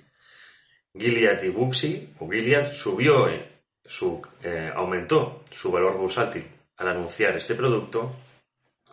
Gilead 0.97 1.42
y 1.42 1.49
Buxi, 1.49 2.14
o 2.18 2.28
Gilead, 2.28 2.73
subió, 2.75 3.28
eh, 3.28 3.49
su, 3.85 4.21
eh, 4.42 4.71
aumentó 4.75 5.45
su 5.50 5.71
valor 5.71 5.97
bursátil 5.97 6.45
al 6.76 6.88
anunciar 6.88 7.37
este 7.37 7.54
producto, 7.54 8.14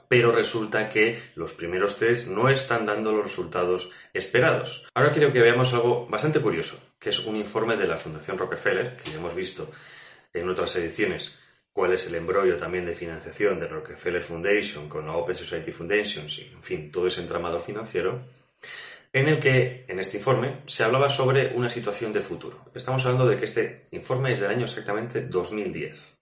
pero 0.08 0.32
resulta 0.32 0.90
que 0.90 1.20
los 1.36 1.54
primeros 1.54 1.98
test 1.98 2.28
no 2.28 2.50
están 2.50 2.86
dando 2.86 3.12
los 3.12 3.24
resultados 3.24 3.90
esperados. 4.14 4.86
Ahora 4.94 5.12
quiero 5.12 5.32
que 5.32 5.42
veamos 5.42 5.74
algo 5.74 6.08
bastante 6.08 6.40
curioso, 6.40 6.78
que 7.00 7.10
es 7.10 7.20
un 7.20 7.36
informe 7.36 7.76
de 7.76 7.88
la 7.88 7.98
Fundación 7.98 8.38
Rockefeller, 8.38 8.96
que 8.98 9.12
ya 9.12 9.18
hemos 9.18 9.36
visto 9.36 9.72
en 10.34 10.50
otras 10.50 10.76
ediciones 10.76 11.34
cuál 11.76 11.92
es 11.92 12.08
el 12.08 12.16
embrollo 12.16 12.56
también 12.56 12.86
de 12.86 12.96
financiación 12.96 13.60
de 13.60 13.68
Rockefeller 13.68 14.24
Foundation 14.24 14.88
con 14.88 15.06
la 15.06 15.18
Open 15.18 15.36
Society 15.36 15.74
Foundation, 15.74 16.26
en 16.26 16.64
fin, 16.64 16.90
todo 16.90 17.08
ese 17.08 17.20
entramado 17.20 17.60
financiero, 17.60 18.22
en 19.16 19.30
el 19.30 19.40
que, 19.40 19.86
en 19.88 19.98
este 19.98 20.18
informe, 20.18 20.64
se 20.68 20.84
hablaba 20.84 21.08
sobre 21.08 21.56
una 21.56 21.70
situación 21.70 22.12
de 22.12 22.20
futuro. 22.20 22.66
Estamos 22.76 23.06
hablando 23.06 23.26
de 23.26 23.38
que 23.38 23.46
este 23.46 23.88
informe 23.92 24.34
es 24.34 24.42
del 24.42 24.52
año 24.52 24.66
exactamente 24.66 25.22
2010. 25.22 26.18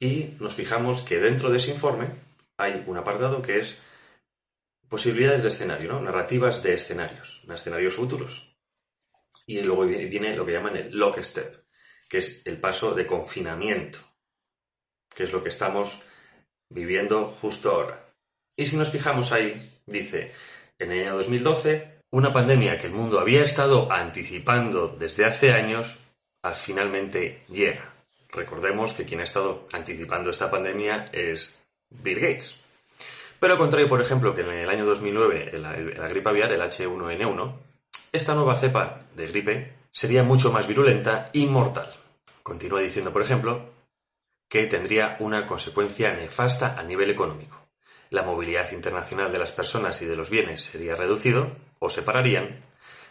Y 0.00 0.34
nos 0.40 0.54
fijamos 0.54 1.02
que 1.02 1.18
dentro 1.18 1.50
de 1.50 1.58
ese 1.58 1.72
informe 1.72 2.08
hay 2.56 2.82
un 2.86 2.96
apartado 2.96 3.42
que 3.42 3.58
es 3.58 3.78
posibilidades 4.88 5.42
de 5.42 5.50
escenario, 5.50 5.92
¿no? 5.92 6.00
narrativas 6.00 6.62
de 6.62 6.72
escenarios, 6.72 7.42
escenarios 7.46 7.92
futuros. 7.92 8.56
Y 9.46 9.60
luego 9.60 9.84
viene 9.84 10.34
lo 10.34 10.46
que 10.46 10.52
llaman 10.52 10.78
el 10.78 10.96
lock 10.96 11.18
step, 11.18 11.66
que 12.08 12.16
es 12.16 12.40
el 12.46 12.58
paso 12.58 12.94
de 12.94 13.06
confinamiento 13.06 13.98
que 15.14 15.24
es 15.24 15.32
lo 15.32 15.42
que 15.42 15.50
estamos 15.50 16.00
viviendo 16.70 17.32
justo 17.42 17.72
ahora. 17.72 18.08
Y 18.56 18.64
si 18.64 18.76
nos 18.76 18.88
fijamos 18.88 19.32
ahí, 19.32 19.82
dice, 19.84 20.32
en 20.78 20.92
el 20.92 21.00
año 21.00 21.16
2012, 21.16 21.97
una 22.10 22.32
pandemia 22.32 22.78
que 22.78 22.86
el 22.86 22.92
mundo 22.92 23.20
había 23.20 23.44
estado 23.44 23.90
anticipando 23.92 24.88
desde 24.98 25.24
hace 25.24 25.52
años, 25.52 25.86
al 26.42 26.56
finalmente 26.56 27.42
llega. 27.48 27.92
Recordemos 28.30 28.92
que 28.92 29.04
quien 29.04 29.20
ha 29.20 29.24
estado 29.24 29.66
anticipando 29.72 30.30
esta 30.30 30.50
pandemia 30.50 31.10
es 31.12 31.60
Bill 31.90 32.20
Gates. 32.20 32.58
Pero 33.40 33.54
al 33.54 33.58
contrario, 33.58 33.88
por 33.88 34.00
ejemplo, 34.00 34.34
que 34.34 34.42
en 34.42 34.50
el 34.50 34.68
año 34.68 34.84
2009, 34.84 35.58
la, 35.58 35.76
la 35.76 36.08
gripe 36.08 36.28
aviar, 36.28 36.52
el 36.52 36.60
H1N1, 36.60 37.56
esta 38.12 38.34
nueva 38.34 38.56
cepa 38.56 39.00
de 39.14 39.26
gripe 39.26 39.72
sería 39.90 40.22
mucho 40.22 40.50
más 40.50 40.66
virulenta 40.66 41.30
y 41.32 41.46
mortal. 41.46 41.92
Continúa 42.42 42.80
diciendo, 42.80 43.12
por 43.12 43.22
ejemplo, 43.22 43.70
que 44.48 44.66
tendría 44.66 45.16
una 45.20 45.46
consecuencia 45.46 46.12
nefasta 46.12 46.78
a 46.78 46.82
nivel 46.82 47.10
económico. 47.10 47.68
La 48.10 48.22
movilidad 48.22 48.72
internacional 48.72 49.30
de 49.30 49.38
las 49.38 49.52
personas 49.52 50.00
y 50.00 50.06
de 50.06 50.16
los 50.16 50.30
bienes 50.30 50.64
sería 50.64 50.96
reducido 50.96 51.52
o 51.78 51.90
se 51.90 52.02
pararían, 52.02 52.64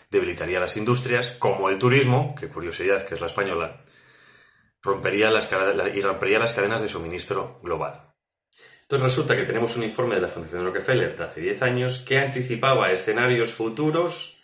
debilitaría 0.09 0.59
las 0.59 0.77
industrias, 0.77 1.31
como 1.39 1.69
el 1.69 1.77
turismo, 1.77 2.35
que 2.35 2.49
curiosidad 2.49 3.05
que 3.05 3.15
es 3.15 3.21
la 3.21 3.27
española, 3.27 3.83
rompería 4.81 5.29
las, 5.29 5.49
y 5.93 6.01
rompería 6.01 6.39
las 6.39 6.53
cadenas 6.53 6.81
de 6.81 6.89
suministro 6.89 7.59
global. 7.61 8.13
Entonces 8.81 9.09
resulta 9.09 9.35
que 9.35 9.43
tenemos 9.43 9.75
un 9.75 9.83
informe 9.83 10.15
de 10.15 10.21
la 10.21 10.29
Fundación 10.29 10.63
Rockefeller 10.63 11.17
de 11.17 11.23
hace 11.23 11.41
10 11.41 11.61
años 11.61 11.99
que 11.99 12.19
anticipaba 12.19 12.91
escenarios 12.91 13.51
futuros 13.51 14.37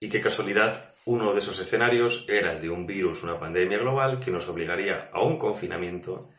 y 0.00 0.08
qué 0.08 0.20
casualidad 0.20 0.94
uno 1.04 1.32
de 1.32 1.38
esos 1.38 1.60
escenarios 1.60 2.24
era 2.28 2.54
el 2.54 2.60
de 2.60 2.70
un 2.70 2.86
virus, 2.86 3.22
una 3.22 3.38
pandemia 3.38 3.78
global 3.78 4.18
que 4.18 4.32
nos 4.32 4.48
obligaría 4.48 5.10
a 5.12 5.22
un 5.22 5.38
confinamiento 5.38 6.30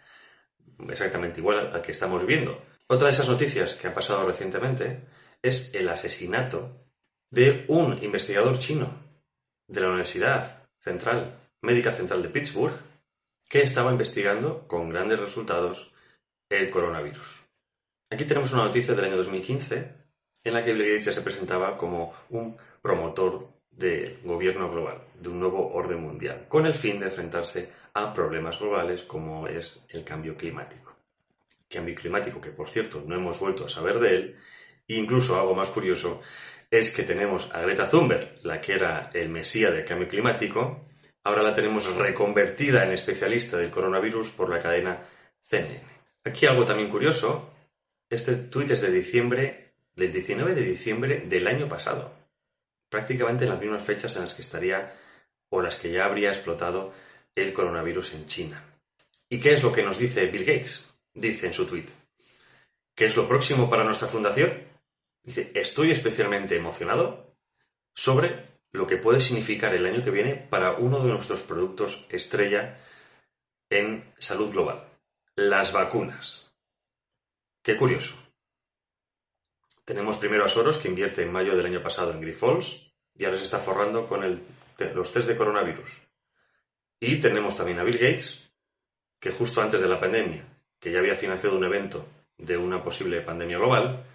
exactamente 0.90 1.40
igual 1.40 1.72
al 1.74 1.82
que 1.82 1.94
estamos 1.94 2.26
viendo. 2.26 2.62
Otra 2.88 3.08
de 3.08 3.14
esas 3.14 3.30
noticias 3.30 3.76
que 3.76 3.88
ha 3.88 3.94
pasado 3.94 4.26
recientemente 4.26 5.06
es 5.42 5.74
el 5.74 5.88
asesinato 5.88 6.85
de 7.36 7.66
un 7.68 8.02
investigador 8.02 8.60
chino 8.60 8.98
de 9.68 9.82
la 9.82 9.90
Universidad 9.90 10.64
Central, 10.80 11.38
Médica 11.64 11.92
Central 11.92 12.24
de 12.24 12.30
Pittsburgh, 12.30 12.80
que 13.50 13.62
estaba 13.62 13.92
investigando 13.92 14.66
con 14.70 14.90
grandes 14.90 15.20
resultados 15.20 15.92
el 16.50 16.70
coronavirus. 16.70 17.28
Aquí 18.10 18.24
tenemos 18.24 18.54
una 18.54 18.64
noticia 18.64 18.94
del 18.94 19.04
año 19.04 19.18
2015 19.18 19.92
en 20.46 20.54
la 20.54 20.64
que 20.64 20.72
Bill 20.72 20.86
Gates 20.86 21.06
ya 21.08 21.12
se 21.12 21.24
presentaba 21.24 21.76
como 21.76 22.14
un 22.30 22.56
promotor 22.82 23.50
del 23.70 24.22
gobierno 24.24 24.72
global, 24.72 25.02
de 25.20 25.28
un 25.28 25.42
nuevo 25.42 25.74
orden 25.74 26.02
mundial, 26.02 26.46
con 26.48 26.66
el 26.66 26.74
fin 26.74 27.02
de 27.02 27.08
enfrentarse 27.08 27.70
a 27.96 28.14
problemas 28.14 28.58
globales 28.58 29.02
como 29.02 29.46
es 29.50 29.86
el 29.90 30.06
cambio 30.06 30.38
climático. 30.38 30.96
Cambio 31.70 31.96
climático 31.96 32.40
que, 32.40 32.52
por 32.52 32.70
cierto, 32.70 33.04
no 33.06 33.14
hemos 33.14 33.38
vuelto 33.38 33.66
a 33.66 33.70
saber 33.70 34.00
de 34.00 34.16
él, 34.16 34.40
e 34.88 34.96
incluso 34.96 35.36
algo 35.36 35.56
más 35.56 35.70
curioso 35.70 36.22
es 36.80 36.92
que 36.92 37.04
tenemos 37.04 37.50
a 37.54 37.62
Greta 37.62 37.90
Thunberg, 37.90 38.40
la 38.44 38.62
que 38.62 38.74
era 38.74 39.10
el 39.14 39.30
mesía 39.30 39.72
del 39.72 39.86
cambio 39.86 40.08
climático, 40.08 40.88
ahora 41.24 41.44
la 41.44 41.54
tenemos 41.54 41.86
reconvertida 41.96 42.84
en 42.84 42.92
especialista 42.92 43.58
del 43.58 43.72
coronavirus 43.72 44.30
por 44.30 44.50
la 44.50 44.60
cadena 44.60 45.04
CNN. 45.42 45.84
Aquí 46.24 46.46
algo 46.46 46.66
también 46.66 46.90
curioso, 46.90 47.54
este 48.10 48.36
tuit 48.36 48.72
es 48.72 48.82
de 48.82 48.92
diciembre, 48.92 49.74
del 49.96 50.12
19 50.12 50.56
de 50.56 50.62
diciembre 50.62 51.24
del 51.26 51.48
año 51.48 51.68
pasado, 51.68 52.14
prácticamente 52.90 53.46
en 53.46 53.52
las 53.52 53.60
mismas 53.60 53.84
fechas 53.84 54.16
en 54.16 54.24
las 54.24 54.34
que 54.34 54.42
estaría 54.42 54.94
o 55.50 55.62
las 55.62 55.76
que 55.76 55.92
ya 55.92 56.06
habría 56.06 56.30
explotado 56.30 56.94
el 57.36 57.54
coronavirus 57.54 58.14
en 58.14 58.26
China. 58.28 58.64
¿Y 59.30 59.40
qué 59.40 59.54
es 59.54 59.64
lo 59.64 59.72
que 59.72 59.84
nos 59.84 59.98
dice 59.98 60.26
Bill 60.28 60.46
Gates? 60.46 60.86
Dice 61.14 61.48
en 61.48 61.54
su 61.54 61.66
tuit. 61.66 61.90
¿Qué 62.96 63.06
es 63.06 63.16
lo 63.16 63.28
próximo 63.28 63.70
para 63.70 63.84
nuestra 63.84 64.08
fundación? 64.08 64.75
Dice, 65.26 65.52
estoy 65.56 65.92
especialmente 65.92 66.56
emocionado 66.56 67.36
sobre 67.96 68.60
lo 68.72 68.86
que 68.86 68.98
puede 68.98 69.22
significar 69.22 69.74
el 69.74 69.86
año 69.88 70.04
que 70.04 70.12
viene 70.12 70.36
para 70.36 70.78
uno 70.78 71.00
de 71.04 71.12
nuestros 71.12 71.42
productos 71.42 72.06
estrella 72.10 72.78
en 73.70 74.14
salud 74.20 74.52
global, 74.52 74.88
las 75.36 75.74
vacunas. 75.74 76.56
Qué 77.64 77.76
curioso. 77.76 78.16
Tenemos 79.84 80.18
primero 80.18 80.46
a 80.46 80.48
Soros, 80.48 80.78
que 80.78 80.90
invierte 80.90 81.24
en 81.24 81.32
mayo 81.32 81.56
del 81.56 81.66
año 81.66 81.82
pasado 81.82 82.12
en 82.12 82.22
Grifols, 82.22 82.94
y 83.16 83.26
ahora 83.26 83.38
se 83.38 83.46
está 83.46 83.60
forrando 83.60 84.08
con 84.08 84.46
los 84.94 85.12
test 85.12 85.28
de 85.28 85.38
coronavirus. 85.38 85.90
Y 87.00 87.20
tenemos 87.20 87.58
también 87.58 87.80
a 87.80 87.84
Bill 87.84 87.98
Gates, 87.98 88.48
que 89.20 89.32
justo 89.32 89.62
antes 89.62 89.82
de 89.82 89.88
la 89.88 90.00
pandemia, 90.00 90.46
que 90.80 90.92
ya 90.92 91.00
había 91.00 91.16
financiado 91.16 91.58
un 91.58 91.64
evento 91.64 92.08
de 92.38 92.58
una 92.58 92.84
posible 92.84 93.22
pandemia 93.22 93.58
global, 93.58 94.06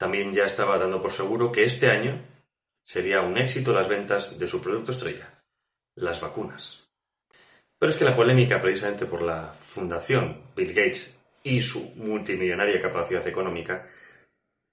también 0.00 0.32
ya 0.32 0.46
estaba 0.46 0.78
dando 0.78 1.02
por 1.02 1.12
seguro 1.12 1.52
que 1.52 1.64
este 1.64 1.90
año 1.90 2.26
sería 2.82 3.20
un 3.20 3.36
éxito 3.36 3.74
las 3.74 3.86
ventas 3.86 4.38
de 4.38 4.48
su 4.48 4.62
producto 4.62 4.92
estrella, 4.92 5.44
las 5.94 6.22
vacunas. 6.22 6.88
Pero 7.78 7.90
es 7.90 7.98
que 7.98 8.06
la 8.06 8.16
polémica, 8.16 8.62
precisamente 8.62 9.04
por 9.04 9.20
la 9.20 9.52
fundación 9.52 10.52
Bill 10.56 10.72
Gates 10.72 11.20
y 11.42 11.60
su 11.60 11.92
multimillonaria 11.96 12.80
capacidad 12.80 13.26
económica, 13.28 13.90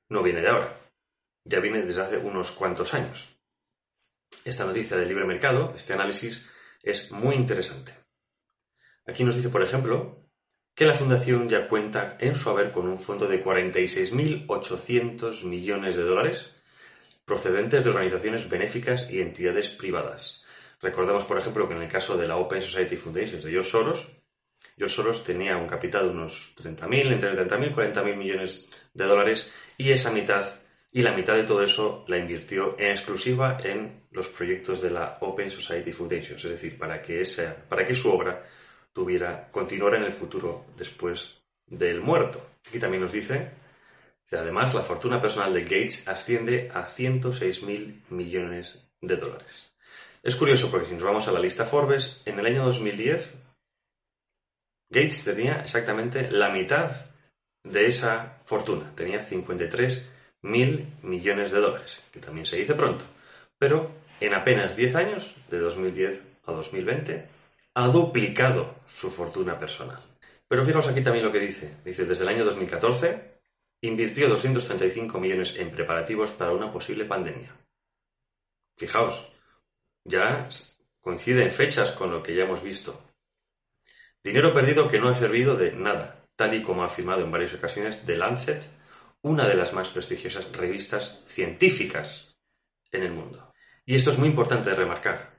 no 0.07 0.23
viene 0.23 0.39
de 0.39 0.47
ahora, 0.47 0.79
ya 1.43 1.59
viene 1.59 1.83
desde 1.83 2.03
hace 2.03 2.17
unos 2.17 2.53
cuantos 2.53 2.93
años. 2.93 3.37
Esta 4.45 4.63
noticia 4.63 4.95
del 4.95 5.09
libre 5.09 5.25
mercado, 5.25 5.73
este 5.75 5.91
análisis, 5.91 6.49
es 6.81 7.11
muy 7.11 7.35
interesante. 7.35 7.93
Aquí 9.05 9.25
nos 9.25 9.35
dice, 9.35 9.49
por 9.49 9.61
ejemplo, 9.61 10.26
que 10.77 10.85
la 10.85 10.93
Fundación 10.93 11.49
ya 11.49 11.67
cuenta 11.67 12.15
en 12.19 12.35
su 12.35 12.49
haber 12.51 12.71
con 12.71 12.87
un 12.87 12.99
fondo 12.99 13.27
de 13.27 13.43
46.800 13.43 15.43
millones 15.43 15.95
de 15.95 16.03
dólares 16.03 16.55
procedentes 17.25 17.83
de 17.83 17.89
organizaciones 17.89 18.47
benéficas 18.47 19.09
y 19.09 19.21
entidades 19.21 19.69
privadas. 19.69 20.43
Recordemos, 20.79 21.25
por 21.25 21.39
ejemplo, 21.39 21.67
que 21.67 21.73
en 21.73 21.81
el 21.81 21.89
caso 21.89 22.15
de 22.15 22.27
la 22.27 22.37
Open 22.37 22.61
Society 22.61 22.95
Foundation 22.95 23.41
de 23.41 23.49
George 23.49 23.71
Soros, 23.71 24.07
George 24.77 24.95
Soros 24.95 25.23
tenía 25.23 25.57
un 25.57 25.65
capital 25.65 26.03
de 26.03 26.11
unos 26.11 26.53
30.000, 26.57 27.11
entre 27.11 27.31
30.000 27.31 27.71
y 27.71 27.73
40.000 27.73 28.15
millones 28.15 28.69
de 28.93 29.05
dólares 29.05 29.51
y 29.79 29.91
esa 29.91 30.11
mitad 30.11 30.61
y 30.91 31.01
la 31.01 31.13
mitad 31.13 31.33
de 31.33 31.43
todo 31.43 31.63
eso 31.63 32.05
la 32.07 32.19
invirtió 32.19 32.77
en 32.77 32.91
exclusiva 32.91 33.57
en 33.63 34.03
los 34.11 34.27
proyectos 34.27 34.79
de 34.83 34.91
la 34.91 35.17
Open 35.21 35.49
Society 35.49 35.91
Foundation, 35.91 36.37
es 36.37 36.43
decir, 36.43 36.77
para 36.77 37.01
que, 37.01 37.21
esa, 37.21 37.65
para 37.67 37.83
que 37.83 37.95
su 37.95 38.11
obra 38.11 38.45
tuviera, 38.97 39.47
continuara 39.51 39.97
en 39.97 40.05
el 40.05 40.13
futuro 40.13 40.65
después 40.75 41.37
del 41.67 42.01
muerto. 42.01 42.41
Aquí 42.67 42.79
también 42.79 43.03
nos 43.03 43.11
dice 43.11 43.51
que 44.27 44.35
además 44.35 44.73
la 44.73 44.81
fortuna 44.81 45.21
personal 45.21 45.53
de 45.53 45.61
Gates 45.61 46.07
asciende 46.07 46.71
a 46.73 46.87
106.000 46.87 48.09
millones 48.09 48.83
de 48.99 49.15
dólares. 49.15 49.71
Es 50.23 50.35
curioso 50.35 50.71
porque 50.71 50.87
si 50.87 50.95
nos 50.95 51.03
vamos 51.03 51.27
a 51.27 51.31
la 51.31 51.39
lista 51.39 51.67
Forbes, 51.67 52.23
en 52.25 52.39
el 52.39 52.47
año 52.47 52.65
2010 52.65 53.35
Gates 54.89 55.23
tenía 55.23 55.61
exactamente 55.61 56.31
la 56.31 56.49
mitad 56.49 57.05
de 57.63 57.85
esa 57.85 58.41
fortuna, 58.45 58.95
tenía 58.95 59.21
53 59.21 60.09
mil 60.41 60.91
millones 61.03 61.51
de 61.51 61.59
dólares, 61.59 62.01
que 62.11 62.19
también 62.19 62.47
se 62.47 62.55
dice 62.55 62.73
pronto, 62.73 63.05
pero 63.59 63.91
en 64.19 64.33
apenas 64.33 64.75
10 64.75 64.95
años, 64.95 65.35
de 65.51 65.59
2010 65.59 66.19
a 66.47 66.51
2020, 66.53 67.36
ha 67.79 67.89
duplicado 67.89 68.79
su 68.87 69.11
fortuna 69.11 69.55
personal. 69.55 70.01
Pero 70.47 70.65
fijaos 70.65 70.87
aquí 70.87 71.03
también 71.03 71.23
lo 71.23 71.31
que 71.31 71.39
dice. 71.39 71.77
Dice, 71.85 72.05
desde 72.05 72.23
el 72.23 72.29
año 72.29 72.43
2014 72.43 73.39
invirtió 73.81 74.27
235 74.29 75.19
millones 75.19 75.53
en 75.57 75.69
preparativos 75.69 76.31
para 76.31 76.53
una 76.53 76.71
posible 76.71 77.05
pandemia. 77.05 77.55
Fijaos, 78.77 79.31
ya 80.03 80.49
coincide 80.99 81.43
en 81.43 81.51
fechas 81.51 81.91
con 81.91 82.09
lo 82.09 82.23
que 82.23 82.35
ya 82.35 82.45
hemos 82.45 82.63
visto. 82.63 82.99
Dinero 84.23 84.55
perdido 84.55 84.89
que 84.89 84.99
no 84.99 85.09
ha 85.09 85.19
servido 85.19 85.55
de 85.55 85.73
nada, 85.73 86.25
tal 86.35 86.55
y 86.55 86.63
como 86.63 86.81
ha 86.81 86.87
afirmado 86.87 87.21
en 87.21 87.31
varias 87.31 87.53
ocasiones 87.53 88.03
The 88.07 88.17
Lancet, 88.17 88.63
una 89.21 89.47
de 89.47 89.55
las 89.55 89.71
más 89.73 89.89
prestigiosas 89.89 90.51
revistas 90.51 91.23
científicas 91.27 92.35
en 92.91 93.03
el 93.03 93.11
mundo. 93.11 93.53
Y 93.85 93.95
esto 93.95 94.09
es 94.09 94.17
muy 94.17 94.29
importante 94.29 94.71
de 94.71 94.75
remarcar. 94.75 95.37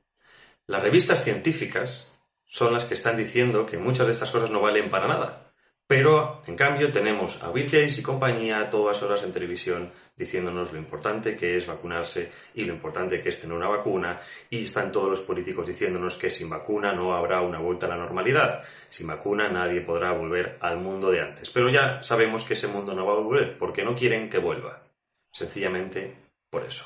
Las 0.68 0.84
revistas 0.84 1.24
científicas 1.24 2.14
son 2.48 2.72
las 2.72 2.84
que 2.84 2.94
están 2.94 3.16
diciendo 3.16 3.64
que 3.64 3.78
muchas 3.78 4.06
de 4.06 4.12
estas 4.12 4.32
cosas 4.32 4.50
no 4.50 4.60
valen 4.60 4.90
para 4.90 5.06
nada, 5.06 5.48
pero, 5.88 6.42
en 6.46 6.54
cambio, 6.54 6.92
tenemos 6.92 7.42
a 7.42 7.50
Bill 7.50 7.64
Gates 7.64 7.98
y 7.98 8.02
compañía 8.02 8.60
a 8.60 8.68
todas 8.68 9.02
horas 9.02 9.22
en 9.22 9.32
televisión 9.32 9.90
diciéndonos 10.14 10.70
lo 10.70 10.78
importante 10.78 11.34
que 11.34 11.56
es 11.56 11.66
vacunarse 11.66 12.30
y 12.52 12.64
lo 12.64 12.74
importante 12.74 13.22
que 13.22 13.30
es 13.30 13.40
tener 13.40 13.56
una 13.56 13.68
vacuna, 13.68 14.20
y 14.50 14.64
están 14.66 14.92
todos 14.92 15.08
los 15.08 15.22
políticos 15.22 15.66
diciéndonos 15.66 16.16
que 16.16 16.28
sin 16.28 16.50
vacuna 16.50 16.92
no 16.92 17.14
habrá 17.14 17.40
una 17.40 17.58
vuelta 17.58 17.86
a 17.86 17.90
la 17.90 17.96
normalidad. 17.96 18.62
Sin 18.90 19.06
vacuna 19.06 19.48
nadie 19.48 19.80
podrá 19.80 20.12
volver 20.12 20.58
al 20.60 20.76
mundo 20.76 21.10
de 21.10 21.22
antes. 21.22 21.48
Pero 21.48 21.70
ya 21.70 22.02
sabemos 22.02 22.44
que 22.44 22.52
ese 22.52 22.66
mundo 22.66 22.92
no 22.92 23.06
va 23.06 23.14
a 23.14 23.20
volver, 23.20 23.56
porque 23.56 23.82
no 23.82 23.96
quieren 23.96 24.28
que 24.28 24.38
vuelva. 24.38 24.82
Sencillamente 25.32 26.16
por 26.50 26.64
eso. 26.64 26.84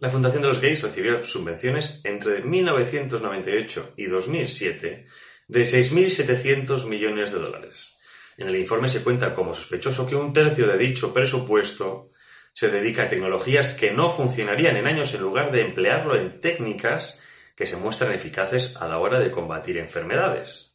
La 0.00 0.08
Fundación 0.08 0.40
de 0.40 0.48
los 0.48 0.62
Gays 0.62 0.80
recibió 0.80 1.22
subvenciones 1.24 2.00
entre 2.04 2.42
1998 2.42 3.92
y 3.98 4.06
2007 4.06 5.04
de 5.46 5.60
6.700 5.62 6.86
millones 6.86 7.30
de 7.30 7.38
dólares. 7.38 7.98
En 8.38 8.48
el 8.48 8.56
informe 8.56 8.88
se 8.88 9.04
cuenta 9.04 9.34
como 9.34 9.52
sospechoso 9.52 10.06
que 10.06 10.16
un 10.16 10.32
tercio 10.32 10.66
de 10.68 10.78
dicho 10.78 11.12
presupuesto 11.12 12.12
se 12.54 12.70
dedica 12.70 13.02
a 13.02 13.08
tecnologías 13.10 13.72
que 13.72 13.90
no 13.90 14.08
funcionarían 14.08 14.78
en 14.78 14.86
años 14.86 15.12
en 15.12 15.20
lugar 15.20 15.52
de 15.52 15.60
emplearlo 15.60 16.16
en 16.16 16.40
técnicas 16.40 17.20
que 17.54 17.66
se 17.66 17.76
muestran 17.76 18.14
eficaces 18.14 18.74
a 18.78 18.88
la 18.88 18.98
hora 18.98 19.18
de 19.18 19.30
combatir 19.30 19.76
enfermedades. 19.76 20.74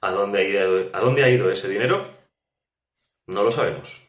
¿A 0.00 0.12
dónde 0.12 0.38
ha 0.38 0.48
ido, 0.48 0.90
a 0.92 1.00
dónde 1.00 1.24
ha 1.24 1.30
ido 1.30 1.50
ese 1.50 1.68
dinero? 1.68 2.16
No 3.26 3.42
lo 3.42 3.50
sabemos. 3.50 4.08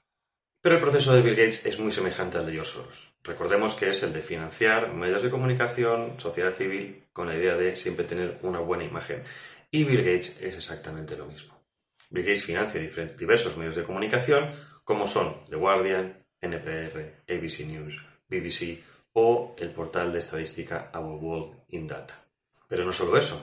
Pero 0.62 0.76
el 0.76 0.82
proceso 0.82 1.12
de 1.16 1.24
Bill 1.24 1.36
Gates 1.36 1.66
es 1.66 1.80
muy 1.80 1.92
semejante 1.92 2.38
al 2.38 2.46
de 2.46 2.52
George 2.52 2.72
Soros. 2.72 3.13
Recordemos 3.24 3.74
que 3.76 3.90
es 3.90 4.04
el 4.04 4.12
de 4.12 4.22
financiar 4.22 4.94
medios 4.94 5.24
de 5.24 5.30
comunicación, 5.30 6.20
sociedad 6.20 6.56
civil, 6.56 7.06
con 7.14 7.28
la 7.28 7.38
idea 7.38 7.56
de 7.56 7.78
siempre 7.78 8.06
tener 8.06 8.40
una 8.42 8.60
buena 8.60 8.84
imagen. 8.84 9.24
Y 9.72 9.86
Bill 9.86 10.04
Gates 10.04 10.38
es 10.42 10.56
exactamente 10.56 11.16
lo 11.16 11.26
mismo. 11.26 11.58
Bill 12.10 12.26
Gates 12.26 12.44
financia 12.44 12.82
diversos 12.82 13.56
medios 13.56 13.78
de 13.78 13.84
comunicación 13.84 14.52
como 14.84 15.08
son 15.08 15.46
The 15.50 15.56
Guardian, 15.56 16.26
NPR, 16.42 17.24
ABC 17.30 17.66
News, 17.66 17.96
BBC 18.28 18.84
o 19.14 19.56
el 19.58 19.72
portal 19.72 20.12
de 20.12 20.20
estadística 20.20 20.92
Our 20.94 21.24
World 21.24 21.64
in 21.70 21.88
Data. 21.88 22.22
Pero 22.68 22.84
no 22.84 22.92
solo 22.92 23.18
eso. 23.18 23.42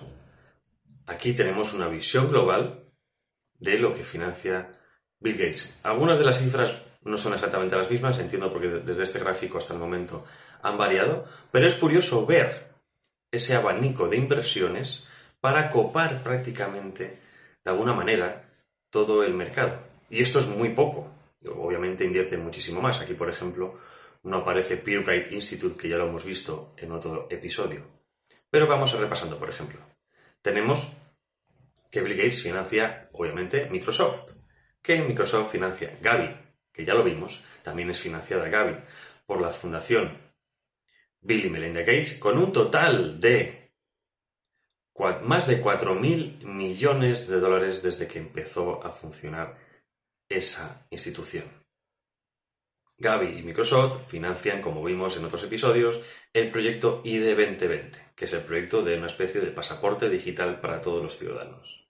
Aquí 1.06 1.32
tenemos 1.32 1.72
una 1.72 1.88
visión 1.88 2.28
global 2.28 2.84
de 3.58 3.78
lo 3.78 3.94
que 3.94 4.04
financia 4.04 4.72
Bill 5.18 5.38
Gates. 5.38 5.80
Algunas 5.82 6.18
de 6.18 6.24
las 6.26 6.38
cifras 6.38 6.89
no 7.02 7.16
son 7.16 7.32
exactamente 7.32 7.76
las 7.76 7.90
mismas, 7.90 8.18
entiendo 8.18 8.52
porque 8.52 8.68
desde 8.68 9.04
este 9.04 9.18
gráfico 9.18 9.58
hasta 9.58 9.74
el 9.74 9.80
momento 9.80 10.24
han 10.62 10.76
variado, 10.76 11.24
pero 11.50 11.66
es 11.66 11.74
curioso 11.74 12.26
ver 12.26 12.70
ese 13.30 13.54
abanico 13.54 14.08
de 14.08 14.16
inversiones 14.16 15.04
para 15.40 15.70
copar 15.70 16.22
prácticamente, 16.22 17.20
de 17.64 17.70
alguna 17.70 17.94
manera, 17.94 18.50
todo 18.90 19.22
el 19.22 19.34
mercado. 19.34 19.80
Y 20.10 20.22
esto 20.22 20.40
es 20.40 20.48
muy 20.48 20.74
poco. 20.74 21.14
Obviamente 21.46 22.04
invierte 22.04 22.36
muchísimo 22.36 22.82
más. 22.82 23.00
Aquí, 23.00 23.14
por 23.14 23.30
ejemplo, 23.30 23.78
no 24.24 24.38
aparece 24.38 24.76
Peerbright 24.76 25.32
Institute, 25.32 25.80
que 25.80 25.88
ya 25.88 25.96
lo 25.96 26.08
hemos 26.08 26.24
visto 26.24 26.74
en 26.76 26.92
otro 26.92 27.28
episodio. 27.30 27.86
Pero 28.50 28.66
vamos 28.66 28.92
a 28.92 28.98
repasando, 28.98 29.38
por 29.38 29.48
ejemplo. 29.48 29.80
Tenemos 30.42 30.92
que 31.90 32.02
Bill 32.02 32.16
Gates 32.16 32.42
financia, 32.42 33.08
obviamente, 33.12 33.70
Microsoft. 33.70 34.32
Que 34.82 35.00
Microsoft 35.02 35.52
financia 35.52 35.98
Gavi, 36.00 36.34
que 36.72 36.84
ya 36.84 36.94
lo 36.94 37.04
vimos, 37.04 37.40
también 37.62 37.90
es 37.90 38.00
financiada 38.00 38.48
Gavi 38.48 38.76
por 39.26 39.40
la 39.40 39.50
fundación 39.50 40.18
Bill 41.20 41.46
y 41.46 41.50
Melinda 41.50 41.80
Gates 41.80 42.14
con 42.14 42.38
un 42.38 42.52
total 42.52 43.20
de 43.20 43.60
más 45.22 45.46
de 45.46 45.62
4.000 45.62 46.44
millones 46.44 47.26
de 47.26 47.40
dólares 47.40 47.82
desde 47.82 48.06
que 48.06 48.18
empezó 48.18 48.84
a 48.84 48.90
funcionar 48.90 49.56
esa 50.28 50.86
institución. 50.90 51.44
Gavi 52.98 53.38
y 53.38 53.42
Microsoft 53.42 54.08
financian, 54.08 54.60
como 54.60 54.84
vimos 54.84 55.16
en 55.16 55.24
otros 55.24 55.42
episodios, 55.42 56.00
el 56.34 56.50
proyecto 56.50 57.00
ID 57.02 57.30
2020, 57.30 57.98
que 58.14 58.24
es 58.26 58.32
el 58.34 58.42
proyecto 58.42 58.82
de 58.82 58.98
una 58.98 59.06
especie 59.06 59.40
de 59.40 59.52
pasaporte 59.52 60.10
digital 60.10 60.60
para 60.60 60.82
todos 60.82 61.02
los 61.02 61.16
ciudadanos. 61.16 61.88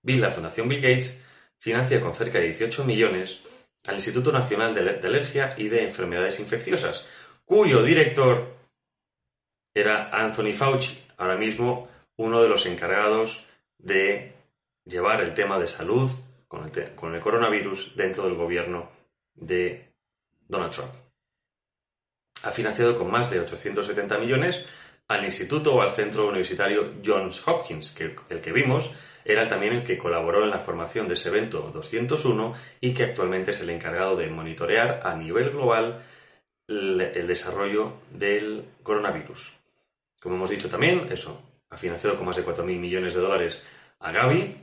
Bill, 0.00 0.20
la 0.20 0.30
Fundación 0.30 0.68
Bill 0.68 0.80
Gates, 0.80 1.20
financia 1.58 2.00
con 2.00 2.14
cerca 2.14 2.38
de 2.38 2.46
18 2.46 2.84
millones 2.84 3.40
al 3.86 3.94
Instituto 3.94 4.32
Nacional 4.32 4.74
de 4.74 5.06
Alergia 5.06 5.54
y 5.56 5.68
de 5.68 5.84
Enfermedades 5.84 6.40
Infecciosas, 6.40 7.04
cuyo 7.44 7.82
director 7.82 8.56
era 9.74 10.10
Anthony 10.10 10.52
Fauci, 10.52 10.98
ahora 11.16 11.36
mismo 11.36 11.88
uno 12.16 12.42
de 12.42 12.48
los 12.48 12.66
encargados 12.66 13.44
de 13.78 14.34
llevar 14.84 15.22
el 15.22 15.34
tema 15.34 15.58
de 15.58 15.66
salud 15.66 16.10
con 16.48 16.64
el, 16.64 16.94
con 16.94 17.14
el 17.14 17.20
coronavirus 17.20 17.94
dentro 17.94 18.24
del 18.24 18.34
gobierno 18.34 18.90
de 19.34 19.92
Donald 20.46 20.72
Trump. 20.72 20.92
Ha 22.42 22.50
financiado 22.50 22.96
con 22.96 23.10
más 23.10 23.30
de 23.30 23.40
870 23.40 24.18
millones 24.18 24.64
al 25.08 25.24
instituto 25.24 25.74
o 25.74 25.80
al 25.80 25.94
centro 25.94 26.28
universitario 26.28 26.94
Johns 27.04 27.46
Hopkins, 27.46 27.92
que 27.92 28.16
el 28.28 28.40
que 28.40 28.52
vimos 28.52 28.90
era 29.28 29.46
también 29.46 29.74
el 29.74 29.84
que 29.84 29.98
colaboró 29.98 30.42
en 30.42 30.48
la 30.48 30.60
formación 30.60 31.06
de 31.06 31.12
ese 31.12 31.28
evento 31.28 31.70
201 31.70 32.54
y 32.80 32.94
que 32.94 33.04
actualmente 33.04 33.50
es 33.50 33.60
el 33.60 33.68
encargado 33.68 34.16
de 34.16 34.30
monitorear 34.30 35.06
a 35.06 35.14
nivel 35.14 35.50
global 35.50 36.02
el, 36.66 37.26
desarrollo 37.26 38.00
del 38.10 38.64
coronavirus. 38.82 39.52
Como 40.18 40.36
hemos 40.36 40.48
dicho 40.48 40.70
también, 40.70 41.08
eso, 41.12 41.42
ha 41.68 41.76
financiado 41.76 42.16
con 42.16 42.24
más 42.24 42.36
de 42.36 42.44
4.000 42.44 42.78
millones 42.78 43.14
de 43.14 43.20
dólares 43.20 43.62
a 44.00 44.12
Gavi, 44.12 44.56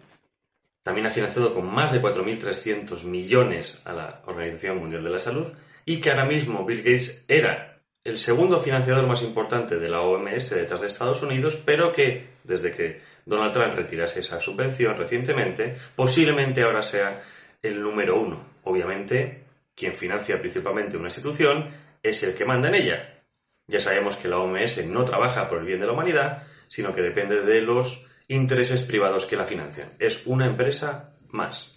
también 0.81 1.05
ha 1.05 1.11
financiado 1.11 1.53
con 1.53 1.71
más 1.71 1.93
de 1.93 2.01
4.300 2.01 3.03
millones 3.03 3.79
a 3.85 3.93
la 3.93 4.23
Organización 4.25 4.79
Mundial 4.79 5.03
de 5.03 5.09
la 5.11 5.19
Salud 5.19 5.47
y 5.85 6.01
que 6.01 6.09
ahora 6.09 6.25
mismo 6.25 6.65
Bill 6.65 6.79
Gates 6.79 7.23
era 7.27 7.79
el 8.03 8.17
segundo 8.17 8.59
financiador 8.61 9.05
más 9.05 9.21
importante 9.21 9.77
de 9.77 9.89
la 9.89 10.01
OMS 10.01 10.49
detrás 10.49 10.81
de 10.81 10.87
Estados 10.87 11.21
Unidos, 11.21 11.61
pero 11.63 11.91
que 11.91 12.29
desde 12.43 12.71
que 12.71 13.14
Donald 13.25 13.53
Trump 13.53 13.73
retirase 13.73 14.19
esa 14.19 14.39
subvención 14.39 14.95
recientemente, 14.95 15.75
posiblemente 15.95 16.61
ahora 16.61 16.83
sea 16.83 17.23
el 17.61 17.81
número 17.81 18.19
uno. 18.19 18.53
Obviamente, 18.63 19.45
quien 19.75 19.95
financia 19.95 20.39
principalmente 20.39 20.97
una 20.97 21.07
institución 21.07 21.69
es 22.01 22.21
el 22.23 22.35
que 22.35 22.45
manda 22.45 22.69
en 22.69 22.75
ella. 22.75 23.23
Ya 23.67 23.79
sabemos 23.79 24.15
que 24.15 24.27
la 24.27 24.37
OMS 24.37 24.85
no 24.85 25.03
trabaja 25.03 25.47
por 25.47 25.59
el 25.59 25.65
bien 25.65 25.79
de 25.79 25.87
la 25.87 25.93
humanidad, 25.93 26.43
sino 26.67 26.93
que 26.93 27.01
depende 27.01 27.41
de 27.41 27.61
los 27.61 28.05
intereses 28.27 28.83
privados 28.83 29.25
que 29.25 29.35
la 29.35 29.45
financian. 29.45 29.93
Es 29.99 30.25
una 30.27 30.45
empresa 30.45 31.15
más. 31.29 31.71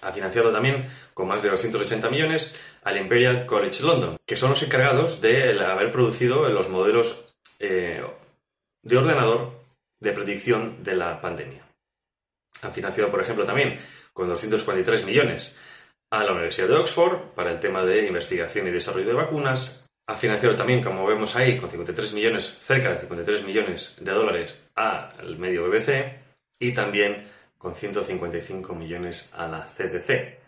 Ha 0.00 0.12
financiado 0.12 0.50
también 0.50 0.88
con 1.12 1.28
más 1.28 1.42
de 1.42 1.50
280 1.50 2.08
millones 2.08 2.54
al 2.82 2.96
Imperial 2.96 3.44
College 3.44 3.82
London, 3.82 4.16
que 4.24 4.36
son 4.36 4.50
los 4.50 4.62
encargados 4.62 5.20
de 5.20 5.62
haber 5.62 5.92
producido 5.92 6.48
los 6.48 6.70
modelos 6.70 7.26
eh, 7.58 8.02
de 8.82 8.96
ordenador 8.96 9.59
de 10.00 10.12
predicción 10.12 10.82
de 10.82 10.96
la 10.96 11.20
pandemia. 11.20 11.66
Han 12.62 12.72
financiado, 12.72 13.10
por 13.10 13.20
ejemplo, 13.20 13.44
también 13.44 13.78
con 14.12 14.28
243 14.28 15.04
millones 15.04 15.56
a 16.10 16.24
la 16.24 16.32
Universidad 16.32 16.68
de 16.68 16.76
Oxford 16.76 17.34
para 17.34 17.52
el 17.52 17.60
tema 17.60 17.84
de 17.84 18.06
investigación 18.06 18.66
y 18.66 18.70
desarrollo 18.70 19.06
de 19.06 19.14
vacunas. 19.14 19.86
Ha 20.08 20.16
financiado 20.16 20.56
también, 20.56 20.82
como 20.82 21.06
vemos 21.06 21.36
ahí, 21.36 21.58
con 21.58 21.70
53 21.70 22.12
millones, 22.12 22.58
cerca 22.60 22.92
de 22.92 23.00
53 23.00 23.44
millones 23.44 23.94
de 24.00 24.10
dólares 24.10 24.68
al 24.74 25.38
medio 25.38 25.68
BBC 25.68 26.18
y 26.58 26.74
también 26.74 27.28
con 27.56 27.74
155 27.74 28.74
millones 28.74 29.28
a 29.32 29.46
la 29.46 29.66
CDC, 29.66 30.40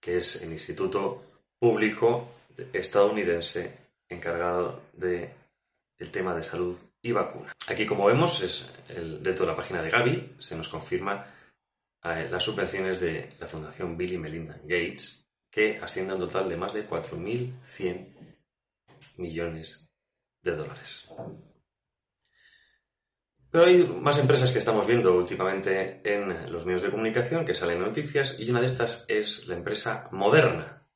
que 0.00 0.18
es 0.18 0.36
el 0.42 0.52
Instituto 0.52 1.22
Público 1.58 2.28
estadounidense 2.72 3.78
encargado 4.08 4.82
del 4.92 5.30
tema 6.10 6.34
de 6.34 6.42
salud 6.42 6.76
vacuna. 7.12 7.54
Aquí, 7.68 7.86
como 7.86 8.06
vemos, 8.06 8.42
es 8.42 8.68
el, 8.88 9.22
dentro 9.22 9.44
de 9.44 9.52
la 9.52 9.56
página 9.56 9.82
de 9.82 9.90
Gavi, 9.90 10.36
se 10.38 10.56
nos 10.56 10.68
confirma 10.68 11.26
eh, 12.02 12.28
las 12.30 12.42
subvenciones 12.42 13.00
de 13.00 13.34
la 13.38 13.46
Fundación 13.46 13.96
Bill 13.96 14.14
y 14.14 14.18
Melinda 14.18 14.58
Gates, 14.62 15.26
que 15.50 15.78
ascienden 15.78 16.12
a 16.12 16.14
un 16.16 16.20
total 16.28 16.48
de 16.48 16.56
más 16.56 16.72
de 16.72 16.88
4.100 16.88 18.36
millones 19.16 19.88
de 20.42 20.56
dólares. 20.56 21.08
Pero 23.50 23.64
hay 23.64 23.84
más 23.84 24.18
empresas 24.18 24.50
que 24.50 24.58
estamos 24.58 24.86
viendo 24.86 25.16
últimamente 25.16 26.02
en 26.04 26.52
los 26.52 26.66
medios 26.66 26.82
de 26.82 26.90
comunicación 26.90 27.44
que 27.44 27.54
salen 27.54 27.80
noticias 27.80 28.36
y 28.38 28.50
una 28.50 28.60
de 28.60 28.66
estas 28.66 29.04
es 29.08 29.46
la 29.46 29.56
empresa 29.56 30.08
Moderna, 30.12 30.86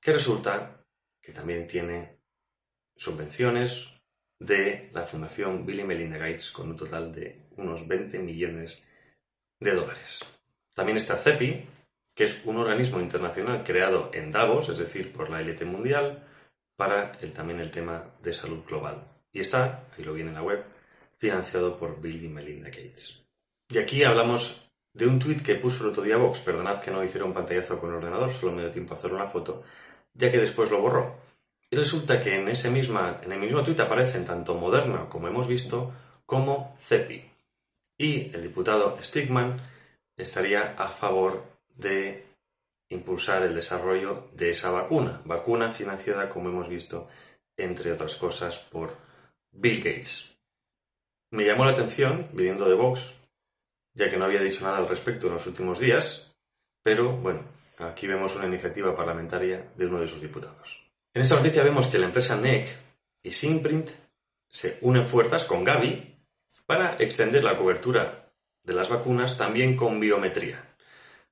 que 0.00 0.12
resulta 0.12 0.84
que 1.20 1.32
también 1.32 1.66
tiene 1.66 2.20
subvenciones 2.96 3.99
de 4.40 4.90
la 4.92 5.06
Fundación 5.06 5.64
Bill 5.64 5.80
y 5.80 5.84
Melinda 5.84 6.18
Gates 6.18 6.50
con 6.50 6.70
un 6.70 6.76
total 6.76 7.12
de 7.12 7.42
unos 7.56 7.86
20 7.86 8.18
millones 8.18 8.82
de 9.60 9.72
dólares. 9.72 10.20
También 10.74 10.96
está 10.96 11.16
CEPI, 11.16 11.68
que 12.14 12.24
es 12.24 12.40
un 12.44 12.56
organismo 12.56 13.00
internacional 13.00 13.62
creado 13.62 14.10
en 14.12 14.32
Davos, 14.32 14.68
es 14.70 14.78
decir, 14.78 15.12
por 15.12 15.30
la 15.30 15.40
élite 15.40 15.64
mundial, 15.64 16.26
para 16.76 17.12
el, 17.20 17.32
también 17.32 17.60
el 17.60 17.70
tema 17.70 18.14
de 18.22 18.32
salud 18.32 18.64
global. 18.66 19.06
Y 19.30 19.40
está, 19.40 19.84
ahí 19.96 20.02
lo 20.02 20.14
viene 20.14 20.30
en 20.30 20.36
la 20.36 20.42
web, 20.42 20.64
financiado 21.18 21.76
por 21.78 22.00
Bill 22.00 22.24
y 22.24 22.28
Melinda 22.28 22.70
Gates. 22.70 23.22
Y 23.68 23.78
aquí 23.78 24.02
hablamos 24.02 24.66
de 24.94 25.06
un 25.06 25.18
tuit 25.18 25.42
que 25.42 25.56
puso 25.56 25.84
el 25.84 25.90
otro 25.90 26.02
día 26.02 26.16
Vox. 26.16 26.38
Perdonad 26.40 26.80
que 26.80 26.90
no 26.90 27.04
hiciera 27.04 27.26
un 27.26 27.34
pantallazo 27.34 27.78
con 27.78 27.90
el 27.90 27.96
ordenador, 27.96 28.32
solo 28.32 28.52
me 28.52 28.62
dio 28.62 28.70
tiempo 28.70 28.94
a 28.94 28.96
hacer 28.96 29.12
una 29.12 29.28
foto, 29.28 29.62
ya 30.14 30.30
que 30.30 30.38
después 30.38 30.70
lo 30.70 30.80
borró. 30.80 31.29
Y 31.70 31.76
resulta 31.76 32.20
que 32.20 32.34
en 32.34 32.48
ese 32.48 32.68
misma, 32.68 33.20
en 33.22 33.30
el 33.30 33.38
mismo 33.38 33.62
tuit 33.62 33.78
aparecen 33.78 34.24
tanto 34.24 34.54
Moderna, 34.54 35.08
como 35.08 35.28
hemos 35.28 35.46
visto, 35.46 35.92
como 36.26 36.76
CEPI. 36.80 37.30
Y 37.96 38.34
el 38.34 38.42
diputado 38.42 39.00
Stigman 39.02 39.60
estaría 40.16 40.74
a 40.76 40.88
favor 40.88 41.44
de 41.76 42.26
impulsar 42.88 43.44
el 43.44 43.54
desarrollo 43.54 44.28
de 44.32 44.50
esa 44.50 44.70
vacuna, 44.70 45.22
vacuna 45.24 45.72
financiada, 45.72 46.28
como 46.28 46.48
hemos 46.48 46.68
visto, 46.68 47.08
entre 47.56 47.92
otras 47.92 48.16
cosas, 48.16 48.58
por 48.70 48.96
Bill 49.52 49.78
Gates. 49.78 50.36
Me 51.30 51.44
llamó 51.44 51.64
la 51.64 51.70
atención, 51.70 52.30
viniendo 52.32 52.68
de 52.68 52.74
Vox, 52.74 53.00
ya 53.94 54.08
que 54.08 54.16
no 54.16 54.24
había 54.24 54.40
dicho 54.40 54.64
nada 54.64 54.78
al 54.78 54.88
respecto 54.88 55.28
en 55.28 55.34
los 55.34 55.46
últimos 55.46 55.78
días, 55.78 56.34
pero 56.82 57.16
bueno, 57.16 57.44
aquí 57.78 58.08
vemos 58.08 58.34
una 58.34 58.46
iniciativa 58.46 58.94
parlamentaria 58.94 59.70
de 59.76 59.86
uno 59.86 60.00
de 60.00 60.08
sus 60.08 60.20
diputados. 60.20 60.79
En 61.12 61.22
esta 61.22 61.34
noticia 61.34 61.64
vemos 61.64 61.88
que 61.88 61.98
la 61.98 62.06
empresa 62.06 62.36
NEC 62.36 62.68
y 63.24 63.32
Simprint 63.32 63.90
se 64.46 64.78
unen 64.82 65.08
fuerzas 65.08 65.44
con 65.44 65.64
Gavi 65.64 66.16
para 66.66 66.94
extender 67.00 67.42
la 67.42 67.56
cobertura 67.56 68.30
de 68.62 68.74
las 68.74 68.88
vacunas 68.88 69.36
también 69.36 69.76
con 69.76 69.98
biometría. 69.98 70.64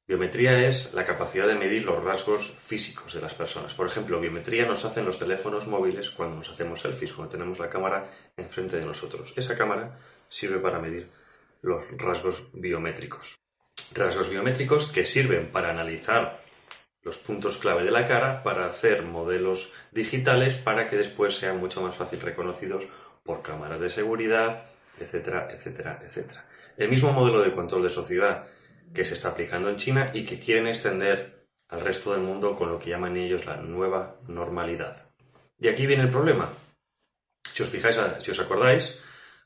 Biometría 0.05 0.67
es 0.67 0.93
la 0.95 1.05
capacidad 1.05 1.47
de 1.47 1.55
medir 1.55 1.85
los 1.85 2.03
rasgos 2.03 2.57
físicos 2.59 3.15
de 3.15 3.21
las 3.21 3.35
personas. 3.35 3.73
Por 3.75 3.87
ejemplo, 3.87 4.19
biometría 4.19 4.67
nos 4.67 4.85
hacen 4.85 5.05
los 5.05 5.19
teléfonos 5.19 5.69
móviles 5.69 6.11
cuando 6.11 6.37
nos 6.37 6.49
hacemos 6.49 6.81
selfies, 6.81 7.13
cuando 7.13 7.31
tenemos 7.31 7.61
la 7.61 7.69
cámara 7.69 8.11
enfrente 8.37 8.79
de 8.79 8.85
nosotros. 8.85 9.33
Esa 9.37 9.55
cámara 9.55 9.97
sirve 10.29 10.59
para 10.59 10.81
medir 10.81 11.09
los 11.63 11.85
rasgos 11.99 12.49
biométricos. 12.53 13.39
Rasgos 13.95 14.29
biométricos 14.29 14.91
que 14.91 15.07
sirven 15.07 15.53
para 15.53 15.71
analizar 15.71 16.48
los 17.09 17.17
puntos 17.17 17.57
clave 17.57 17.85
de 17.85 17.91
la 17.91 18.07
cara, 18.07 18.43
para 18.43 18.67
hacer 18.67 19.03
modelos 19.03 19.73
digitales, 19.93 20.55
para 20.57 20.87
que 20.87 20.97
después 20.97 21.37
sean 21.37 21.59
mucho 21.59 21.81
más 21.81 21.97
fácil 21.97 22.21
reconocidos 22.21 22.85
por 23.25 23.41
cámaras 23.41 23.81
de 23.81 23.89
seguridad, 23.89 24.67
etcétera, 25.01 25.49
etcétera, 25.51 26.03
etcétera. 26.05 26.45
El 26.77 26.91
mismo 26.91 27.11
modelo 27.15 27.41
de 27.41 27.53
control 27.53 27.85
de 27.85 27.89
sociedad 27.89 28.47
que 28.93 29.07
se 29.07 29.15
está 29.15 29.31
aplicando 29.31 29.71
en 29.71 29.79
China 29.79 30.11
y 30.13 30.27
que 30.27 30.39
quieren 30.39 30.67
extender 30.67 31.47
al 31.71 31.81
resto 31.81 32.13
del 32.13 32.21
mundo 32.21 32.55
con 32.55 32.71
lo 32.71 32.79
que 32.79 32.91
llaman 32.91 33.17
ellos 33.17 33.47
la 33.47 33.57
nueva 33.57 34.17
normalidad. 34.27 35.09
Y 35.59 35.69
aquí 35.69 35.87
viene 35.87 36.03
el 36.03 36.11
problema. 36.11 36.53
Si 37.55 37.63
os 37.63 37.71
fijáis, 37.71 37.99
si 38.19 38.33
os 38.33 38.39
acordáis, 38.39 38.99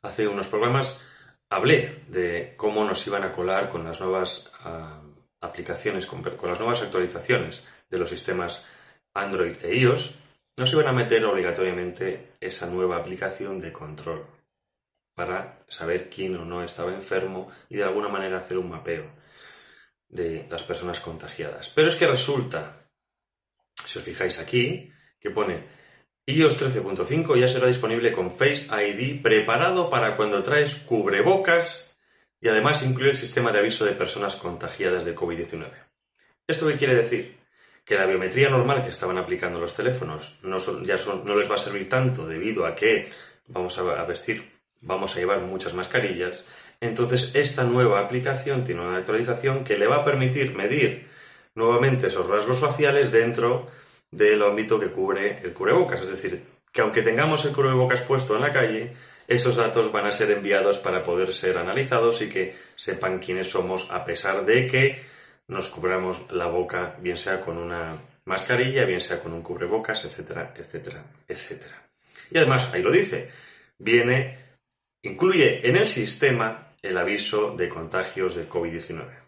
hace 0.03 0.27
unos 0.27 0.49
programas 0.49 1.01
hablé 1.49 2.03
de 2.09 2.55
cómo 2.57 2.85
nos 2.85 3.07
iban 3.07 3.23
a 3.23 3.31
colar 3.31 3.69
con 3.69 3.85
las 3.85 4.01
nuevas 4.01 4.51
ah, 4.65 5.01
aplicaciones, 5.43 6.07
con, 6.07 6.23
las 6.23 6.59
nuevas 6.59 6.81
actualizaciones 6.81 7.63
de 7.91 7.99
los 7.99 8.09
sistemas 8.09 8.65
Android 9.13 9.57
e 9.63 9.77
iOS, 9.77 10.15
nos 10.57 10.73
iban 10.73 10.89
a 10.89 10.93
meter 10.93 11.25
obligatoriamente 11.25 12.33
esa 12.41 12.67
nueva 12.67 12.97
aplicación 12.97 13.61
de 13.61 13.73
control 13.73 14.27
para 15.15 15.63
saber 15.69 16.09
quién 16.09 16.37
o 16.37 16.45
no 16.45 16.65
estaba 16.65 16.95
enfermo 16.95 17.51
y 17.69 17.77
de 17.77 17.85
alguna 17.85 18.09
manera 18.09 18.39
hacer 18.39 18.57
un 18.57 18.71
mapeo 18.71 19.11
de 20.09 20.47
las 20.49 20.63
personas 20.63 21.01
contagiadas. 21.01 21.69
Pero 21.75 21.89
es 21.89 21.95
que 21.97 22.07
resulta, 22.07 22.87
si 23.85 23.99
os 23.99 24.05
fijáis 24.05 24.39
aquí, 24.39 24.91
que 25.21 25.31
pone 25.31 25.67
iOS 26.27 26.57
13.5 26.63 27.39
ya 27.39 27.49
será 27.49 27.67
disponible 27.67 28.13
con 28.13 28.31
Face 28.31 28.67
ID 28.71 29.23
preparado 29.23 29.91
para 29.91 30.17
cuando 30.17 30.43
traes 30.43 30.77
cubrebocas 30.77 31.92
y 32.43 32.49
además 32.49 32.83
incluye 32.83 33.13
el 33.13 33.17
sistema 33.17 33.53
de 33.53 33.61
aviso 33.61 33.85
de 33.85 33.93
personas 33.93 34.35
contagiadas 34.35 35.05
de 35.05 35.15
COVID-19. 35.15 35.71
¿Esto 36.47 36.67
qué 36.67 36.77
quiere 36.77 36.97
decir? 36.97 37.39
Que 37.85 37.95
la 37.95 38.05
biometría 38.05 38.51
normal 38.51 38.83
que 38.83 38.91
estaban 38.91 39.17
aplicando 39.17 39.61
los 39.61 39.75
teléfonos 39.75 40.39
no, 40.43 40.59
les 40.59 41.51
va 41.51 41.55
a 41.55 41.59
servir 41.59 41.89
tanto 41.89 42.27
debido 42.27 42.67
a 42.67 42.75
que 42.75 43.11
vamos 43.47 43.79
a 43.79 44.05
vestir, 44.05 44.51
vamos 44.81 45.15
a 45.15 45.21
llevar 45.21 45.41
muchas 45.41 45.73
mascarillas. 45.73 46.45
Entonces 46.81 47.31
esta 47.35 47.63
nueva 47.63 48.01
aplicación 48.01 48.65
tiene 48.65 48.81
una 48.81 48.99
actualización 48.99 49.63
que 49.63 49.79
le 49.79 49.87
va 49.87 49.99
a 49.99 50.05
permitir 50.05 50.53
medir 50.53 51.09
nuevamente 51.55 52.09
esos 52.09 52.27
rasgos 52.27 52.59
faciales 52.59 53.13
dentro 53.13 53.69
del 54.11 54.43
ámbito 54.43 54.81
que 54.81 54.91
cubre 54.91 55.39
el 55.45 55.53
cubrebocas. 55.53 56.03
Es 56.03 56.11
decir, 56.11 56.43
que 56.73 56.81
aunque 56.81 57.03
tengamos 57.03 57.45
el 57.45 57.53
cubrebocas 57.53 58.03
puesto 58.03 58.35
en 58.35 58.43
la 58.43 58.53
calle, 58.53 58.95
esos 59.37 59.57
datos 59.57 59.91
van 59.93 60.07
a 60.07 60.13
ser 60.13 60.31
enviados 60.31 60.79
para 60.79 61.03
poder 61.03 61.33
ser 61.33 61.59
analizados 61.59 62.21
y 62.23 62.29
que 62.29 62.55
sepan 62.77 63.19
quiénes 63.19 63.49
somos 63.49 63.89
a 63.91 64.05
pesar 64.05 64.45
de 64.45 64.67
que 64.67 65.03
nos 65.49 65.69
cubramos 65.69 66.31
la 66.31 66.47
boca, 66.47 66.97
bien 67.01 67.17
sea 67.17 67.41
con 67.41 67.59
una 67.59 68.01
mascarilla, 68.25 68.85
bien 68.85 69.01
sea 69.01 69.21
con 69.21 69.33
un 69.33 69.43
cubrebocas, 69.43 70.05
etcétera, 70.05 70.55
etcétera, 70.57 71.05
etcétera. 71.27 71.83
Y 72.31 72.39
además, 72.39 72.73
ahí 72.73 72.83
lo 72.83 72.91
dice, 72.91 73.29
viene, 73.79 74.39
incluye 75.03 75.67
en 75.69 75.77
el 75.77 75.87
sistema 75.87 76.75
el 76.81 76.97
aviso 76.97 77.55
de 77.57 77.69
contagios 77.69 78.35
de 78.35 78.49
COVID-19 78.49 79.22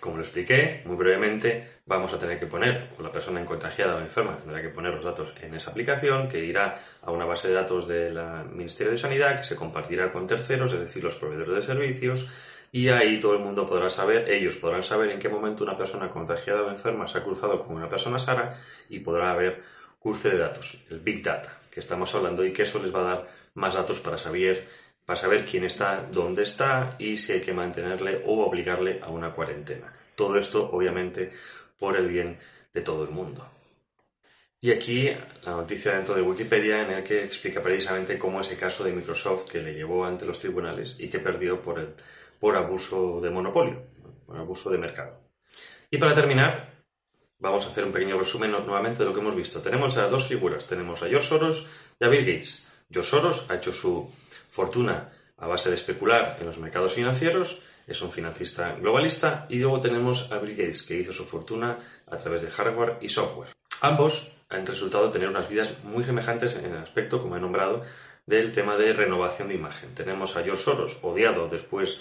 como 0.00 0.16
lo 0.16 0.22
expliqué 0.22 0.82
muy 0.84 0.96
brevemente, 0.96 1.80
vamos 1.86 2.12
a 2.12 2.18
tener 2.18 2.38
que 2.38 2.46
poner, 2.46 2.90
o 2.98 3.02
la 3.02 3.12
persona 3.12 3.44
contagiada 3.44 3.96
o 3.96 4.00
enferma 4.00 4.36
tendrá 4.36 4.60
que 4.62 4.68
poner 4.68 4.94
los 4.94 5.04
datos 5.04 5.32
en 5.40 5.54
esa 5.54 5.70
aplicación 5.70 6.28
que 6.28 6.44
irá 6.44 6.80
a 7.02 7.10
una 7.10 7.24
base 7.24 7.48
de 7.48 7.54
datos 7.54 7.88
del 7.88 8.18
Ministerio 8.50 8.92
de 8.92 8.98
Sanidad 8.98 9.38
que 9.38 9.44
se 9.44 9.56
compartirá 9.56 10.12
con 10.12 10.26
terceros, 10.26 10.72
es 10.72 10.80
decir, 10.80 11.04
los 11.04 11.16
proveedores 11.16 11.54
de 11.54 11.62
servicios, 11.62 12.26
y 12.70 12.88
ahí 12.88 13.20
todo 13.20 13.34
el 13.34 13.40
mundo 13.40 13.66
podrá 13.66 13.90
saber, 13.90 14.30
ellos 14.30 14.56
podrán 14.56 14.82
saber 14.82 15.10
en 15.10 15.18
qué 15.18 15.28
momento 15.28 15.62
una 15.62 15.76
persona 15.76 16.08
contagiada 16.08 16.62
o 16.62 16.70
enferma 16.70 17.06
se 17.06 17.18
ha 17.18 17.22
cruzado 17.22 17.60
con 17.60 17.76
una 17.76 17.88
persona 17.88 18.18
sana 18.18 18.56
y 18.88 19.00
podrá 19.00 19.32
haber 19.32 19.62
cruce 20.00 20.30
de 20.30 20.38
datos, 20.38 20.78
el 20.90 21.00
Big 21.00 21.22
Data 21.22 21.58
que 21.72 21.80
estamos 21.80 22.14
hablando 22.14 22.44
y 22.44 22.52
que 22.52 22.62
eso 22.62 22.80
les 22.82 22.94
va 22.94 23.00
a 23.00 23.14
dar 23.14 23.28
más 23.54 23.74
datos 23.74 23.98
para 23.98 24.18
saber 24.18 24.68
para 25.04 25.18
saber 25.18 25.44
quién 25.44 25.64
está, 25.64 26.06
dónde 26.10 26.42
está 26.42 26.96
y 26.98 27.16
si 27.16 27.32
hay 27.32 27.40
que 27.40 27.52
mantenerle 27.52 28.22
o 28.26 28.44
obligarle 28.44 29.00
a 29.02 29.10
una 29.10 29.32
cuarentena. 29.32 29.92
Todo 30.14 30.36
esto, 30.36 30.70
obviamente, 30.70 31.32
por 31.78 31.96
el 31.96 32.08
bien 32.08 32.38
de 32.72 32.80
todo 32.82 33.04
el 33.04 33.10
mundo. 33.10 33.48
Y 34.60 34.70
aquí 34.70 35.10
la 35.44 35.52
noticia 35.52 35.96
dentro 35.96 36.14
de 36.14 36.22
Wikipedia 36.22 36.82
en 36.82 36.92
el 36.92 37.02
que 37.02 37.24
explica 37.24 37.60
precisamente 37.60 38.16
cómo 38.16 38.40
ese 38.40 38.56
caso 38.56 38.84
de 38.84 38.92
Microsoft 38.92 39.50
que 39.50 39.60
le 39.60 39.74
llevó 39.74 40.04
ante 40.04 40.24
los 40.24 40.38
tribunales 40.38 40.94
y 41.00 41.08
que 41.08 41.18
perdió 41.18 41.60
por, 41.60 41.80
el, 41.80 41.94
por 42.38 42.56
abuso 42.56 43.20
de 43.20 43.30
monopolio, 43.30 43.82
por 44.24 44.38
abuso 44.38 44.70
de 44.70 44.78
mercado. 44.78 45.18
Y 45.90 45.98
para 45.98 46.14
terminar, 46.14 46.72
vamos 47.40 47.66
a 47.66 47.70
hacer 47.70 47.84
un 47.84 47.90
pequeño 47.90 48.16
resumen 48.16 48.52
nuevamente 48.52 49.00
de 49.00 49.04
lo 49.06 49.12
que 49.12 49.18
hemos 49.18 49.34
visto. 49.34 49.60
Tenemos 49.60 49.96
a 49.96 50.06
dos 50.06 50.28
figuras, 50.28 50.68
tenemos 50.68 51.02
a 51.02 51.08
George 51.08 51.26
Soros 51.26 51.66
y 51.98 52.04
a 52.04 52.08
Bill 52.08 52.24
Gates. 52.24 52.64
George 52.88 53.10
Soros 53.10 53.50
ha 53.50 53.56
hecho 53.56 53.72
su 53.72 54.08
fortuna 54.52 55.10
a 55.38 55.46
base 55.48 55.70
de 55.70 55.74
especular 55.74 56.36
en 56.38 56.46
los 56.46 56.58
mercados 56.58 56.92
financieros, 56.92 57.58
es 57.86 58.00
un 58.00 58.12
financista 58.12 58.76
globalista, 58.76 59.46
y 59.48 59.58
luego 59.58 59.80
tenemos 59.80 60.30
a 60.30 60.38
Bill 60.38 60.54
Gates, 60.54 60.82
que 60.82 60.96
hizo 60.96 61.12
su 61.12 61.24
fortuna 61.24 61.78
a 62.06 62.16
través 62.18 62.42
de 62.42 62.50
hardware 62.50 62.98
y 63.00 63.08
software. 63.08 63.50
Ambos 63.80 64.30
han 64.48 64.64
resultado 64.64 65.10
tener 65.10 65.28
unas 65.28 65.48
vidas 65.48 65.82
muy 65.82 66.04
semejantes 66.04 66.54
en 66.54 66.66
el 66.66 66.76
aspecto, 66.76 67.20
como 67.20 67.36
he 67.36 67.40
nombrado, 67.40 67.82
del 68.24 68.52
tema 68.52 68.76
de 68.76 68.92
renovación 68.92 69.48
de 69.48 69.54
imagen. 69.54 69.94
Tenemos 69.94 70.36
a 70.36 70.44
George 70.44 70.62
Soros, 70.62 70.96
odiado 71.02 71.48
después 71.48 71.98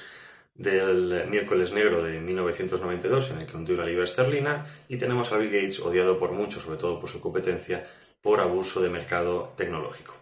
del 0.54 1.28
miércoles 1.28 1.72
negro 1.72 2.04
de 2.04 2.20
1992, 2.20 3.32
en 3.32 3.40
el 3.40 3.48
que 3.48 3.58
hundió 3.58 3.76
la 3.78 3.86
libra 3.86 4.04
esterlina, 4.04 4.66
y 4.88 4.98
tenemos 4.98 5.32
a 5.32 5.38
Bill 5.38 5.50
Gates, 5.52 5.80
odiado 5.80 6.20
por 6.20 6.32
muchos, 6.32 6.62
sobre 6.62 6.78
todo 6.78 7.00
por 7.00 7.10
su 7.10 7.20
competencia, 7.20 7.88
por 8.22 8.40
abuso 8.40 8.82
de 8.82 8.90
mercado 8.90 9.54
tecnológico. 9.58 10.21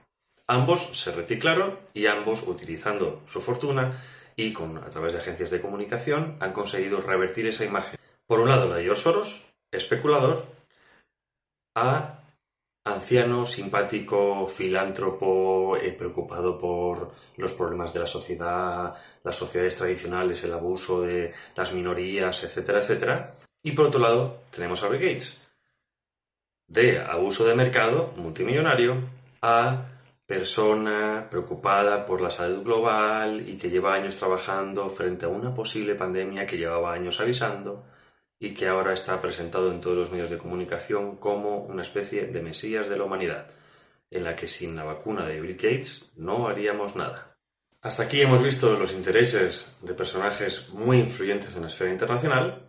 Ambos 0.51 0.97
se 0.97 1.11
reciclaron 1.11 1.77
y 1.93 2.07
ambos, 2.07 2.41
utilizando 2.41 3.21
su 3.27 3.39
fortuna 3.39 4.03
y 4.35 4.51
con, 4.51 4.79
a 4.79 4.89
través 4.89 5.13
de 5.13 5.19
agencias 5.19 5.51
de 5.51 5.61
comunicación, 5.61 6.37
han 6.39 6.53
conseguido 6.53 7.01
revertir 7.01 7.45
esa 7.45 7.65
imagen. 7.65 7.99
Por 8.25 8.39
un 8.39 8.49
lado, 8.49 8.67
la 8.67 8.77
de 8.77 8.85
George 8.85 9.03
Soros, 9.03 9.45
especulador, 9.71 10.47
a 11.75 12.23
anciano, 12.83 13.45
simpático, 13.45 14.47
filántropo, 14.47 15.77
eh, 15.77 15.91
preocupado 15.91 16.57
por 16.57 17.11
los 17.37 17.51
problemas 17.51 17.93
de 17.93 17.99
la 17.99 18.07
sociedad, 18.07 18.95
las 19.23 19.35
sociedades 19.35 19.77
tradicionales, 19.77 20.43
el 20.43 20.53
abuso 20.53 21.01
de 21.01 21.31
las 21.55 21.71
minorías, 21.73 22.43
etcétera, 22.43 22.79
etcétera. 22.79 23.35
Y 23.61 23.73
por 23.73 23.85
otro 23.85 23.99
lado, 23.99 24.41
tenemos 24.49 24.81
a 24.83 24.89
Bill 24.89 24.99
Gates, 24.99 25.47
de 26.67 26.99
abuso 26.99 27.45
de 27.45 27.53
mercado, 27.53 28.13
multimillonario, 28.17 29.07
a 29.43 29.98
persona 30.29 31.27
preocupada 31.27 32.05
por 32.05 32.21
la 32.21 32.29
salud 32.29 32.61
global 32.61 33.49
y 33.49 33.57
que 33.57 33.71
lleva 33.71 33.95
años 33.95 34.15
trabajando 34.15 34.87
frente 34.91 35.25
a 35.25 35.27
una 35.27 35.55
posible 35.55 35.95
pandemia 35.95 36.45
que 36.45 36.55
llevaba 36.55 36.93
años 36.93 37.19
avisando 37.19 37.83
y 38.39 38.53
que 38.53 38.67
ahora 38.67 38.93
está 38.93 39.19
presentado 39.19 39.71
en 39.71 39.81
todos 39.81 39.97
los 39.97 40.11
medios 40.11 40.29
de 40.29 40.37
comunicación 40.37 41.15
como 41.15 41.63
una 41.63 41.81
especie 41.81 42.27
de 42.27 42.43
mesías 42.43 42.87
de 42.87 42.97
la 42.97 43.05
humanidad, 43.05 43.47
en 44.11 44.23
la 44.23 44.35
que 44.35 44.47
sin 44.47 44.75
la 44.75 44.83
vacuna 44.83 45.25
de 45.25 45.41
Bill 45.41 45.55
Gates 45.55 46.11
no 46.15 46.47
haríamos 46.47 46.95
nada. 46.95 47.35
Hasta 47.81 48.03
aquí 48.03 48.21
hemos 48.21 48.43
visto 48.43 48.77
los 48.77 48.93
intereses 48.93 49.65
de 49.81 49.95
personajes 49.95 50.69
muy 50.69 50.99
influyentes 50.99 51.55
en 51.55 51.63
la 51.63 51.69
esfera 51.69 51.91
internacional 51.91 52.67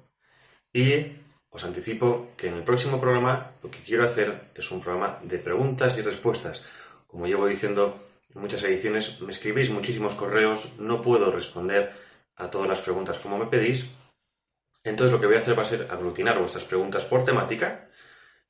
y 0.73 1.13
os 1.51 1.63
anticipo 1.63 2.31
que 2.39 2.47
en 2.47 2.55
el 2.55 2.65
próximo 2.65 2.99
programa 2.99 3.53
lo 3.63 3.71
que 3.71 3.83
quiero 3.83 4.07
hacer 4.07 4.51
es 4.55 4.71
un 4.71 4.81
programa 4.81 5.21
de 5.23 5.39
preguntas 5.39 5.99
y 5.99 6.01
respuestas 6.01 6.65
como 7.11 7.27
llevo 7.27 7.47
diciendo 7.47 8.07
en 8.35 8.41
muchas 8.41 8.63
ediciones, 8.63 9.21
me 9.21 9.33
escribís 9.33 9.71
muchísimos 9.71 10.15
correos, 10.15 10.79
no 10.79 11.01
puedo 11.03 11.31
responder 11.33 11.93
a 12.37 12.49
todas 12.49 12.69
las 12.69 12.81
preguntas 12.81 13.19
como 13.19 13.39
me 13.39 13.47
pedís. 13.47 13.85
Entonces 14.85 15.13
lo 15.13 15.21
que 15.21 15.27
voy 15.27 15.37
a 15.37 15.41
hacer 15.41 15.59
va 15.59 15.63
a 15.63 15.67
ser 15.67 15.89
aglutinar 15.91 16.39
vuestras 16.39 16.65
preguntas 16.65 17.05
por 17.05 17.25
temática 17.25 17.89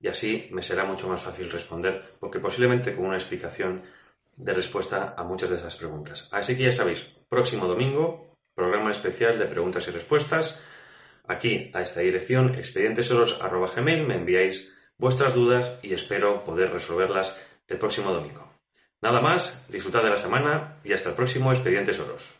y 0.00 0.08
así 0.08 0.48
me 0.52 0.62
será 0.62 0.84
mucho 0.84 1.08
más 1.08 1.22
fácil 1.22 1.50
responder, 1.50 2.14
porque 2.20 2.40
posiblemente 2.40 2.94
con 2.94 3.06
una 3.06 3.16
explicación 3.16 3.82
de 4.36 4.54
respuesta 4.54 5.14
a 5.16 5.24
muchas 5.24 5.50
de 5.50 5.56
esas 5.56 5.76
preguntas. 5.76 6.28
Así 6.32 6.56
que 6.56 6.64
ya 6.64 6.72
sabéis, 6.72 7.00
próximo 7.28 7.66
domingo, 7.66 8.36
programa 8.54 8.90
especial 8.90 9.38
de 9.38 9.46
preguntas 9.46 9.86
y 9.88 9.90
respuestas. 9.90 10.58
Aquí, 11.26 11.70
a 11.74 11.82
esta 11.82 12.00
dirección, 12.00 12.54
expedientesoros.gmail, 12.54 14.06
me 14.06 14.16
enviáis 14.16 14.72
vuestras 14.96 15.34
dudas 15.34 15.78
y 15.82 15.92
espero 15.92 16.44
poder 16.44 16.72
resolverlas 16.72 17.36
el 17.68 17.78
próximo 17.78 18.12
domingo. 18.12 18.49
Nada 19.02 19.20
más, 19.20 19.66
disfrutad 19.68 20.02
de 20.02 20.10
la 20.10 20.18
semana 20.18 20.76
y 20.84 20.92
hasta 20.92 21.10
el 21.10 21.14
próximo 21.14 21.52
Expedientes 21.52 21.96
Soros. 21.96 22.39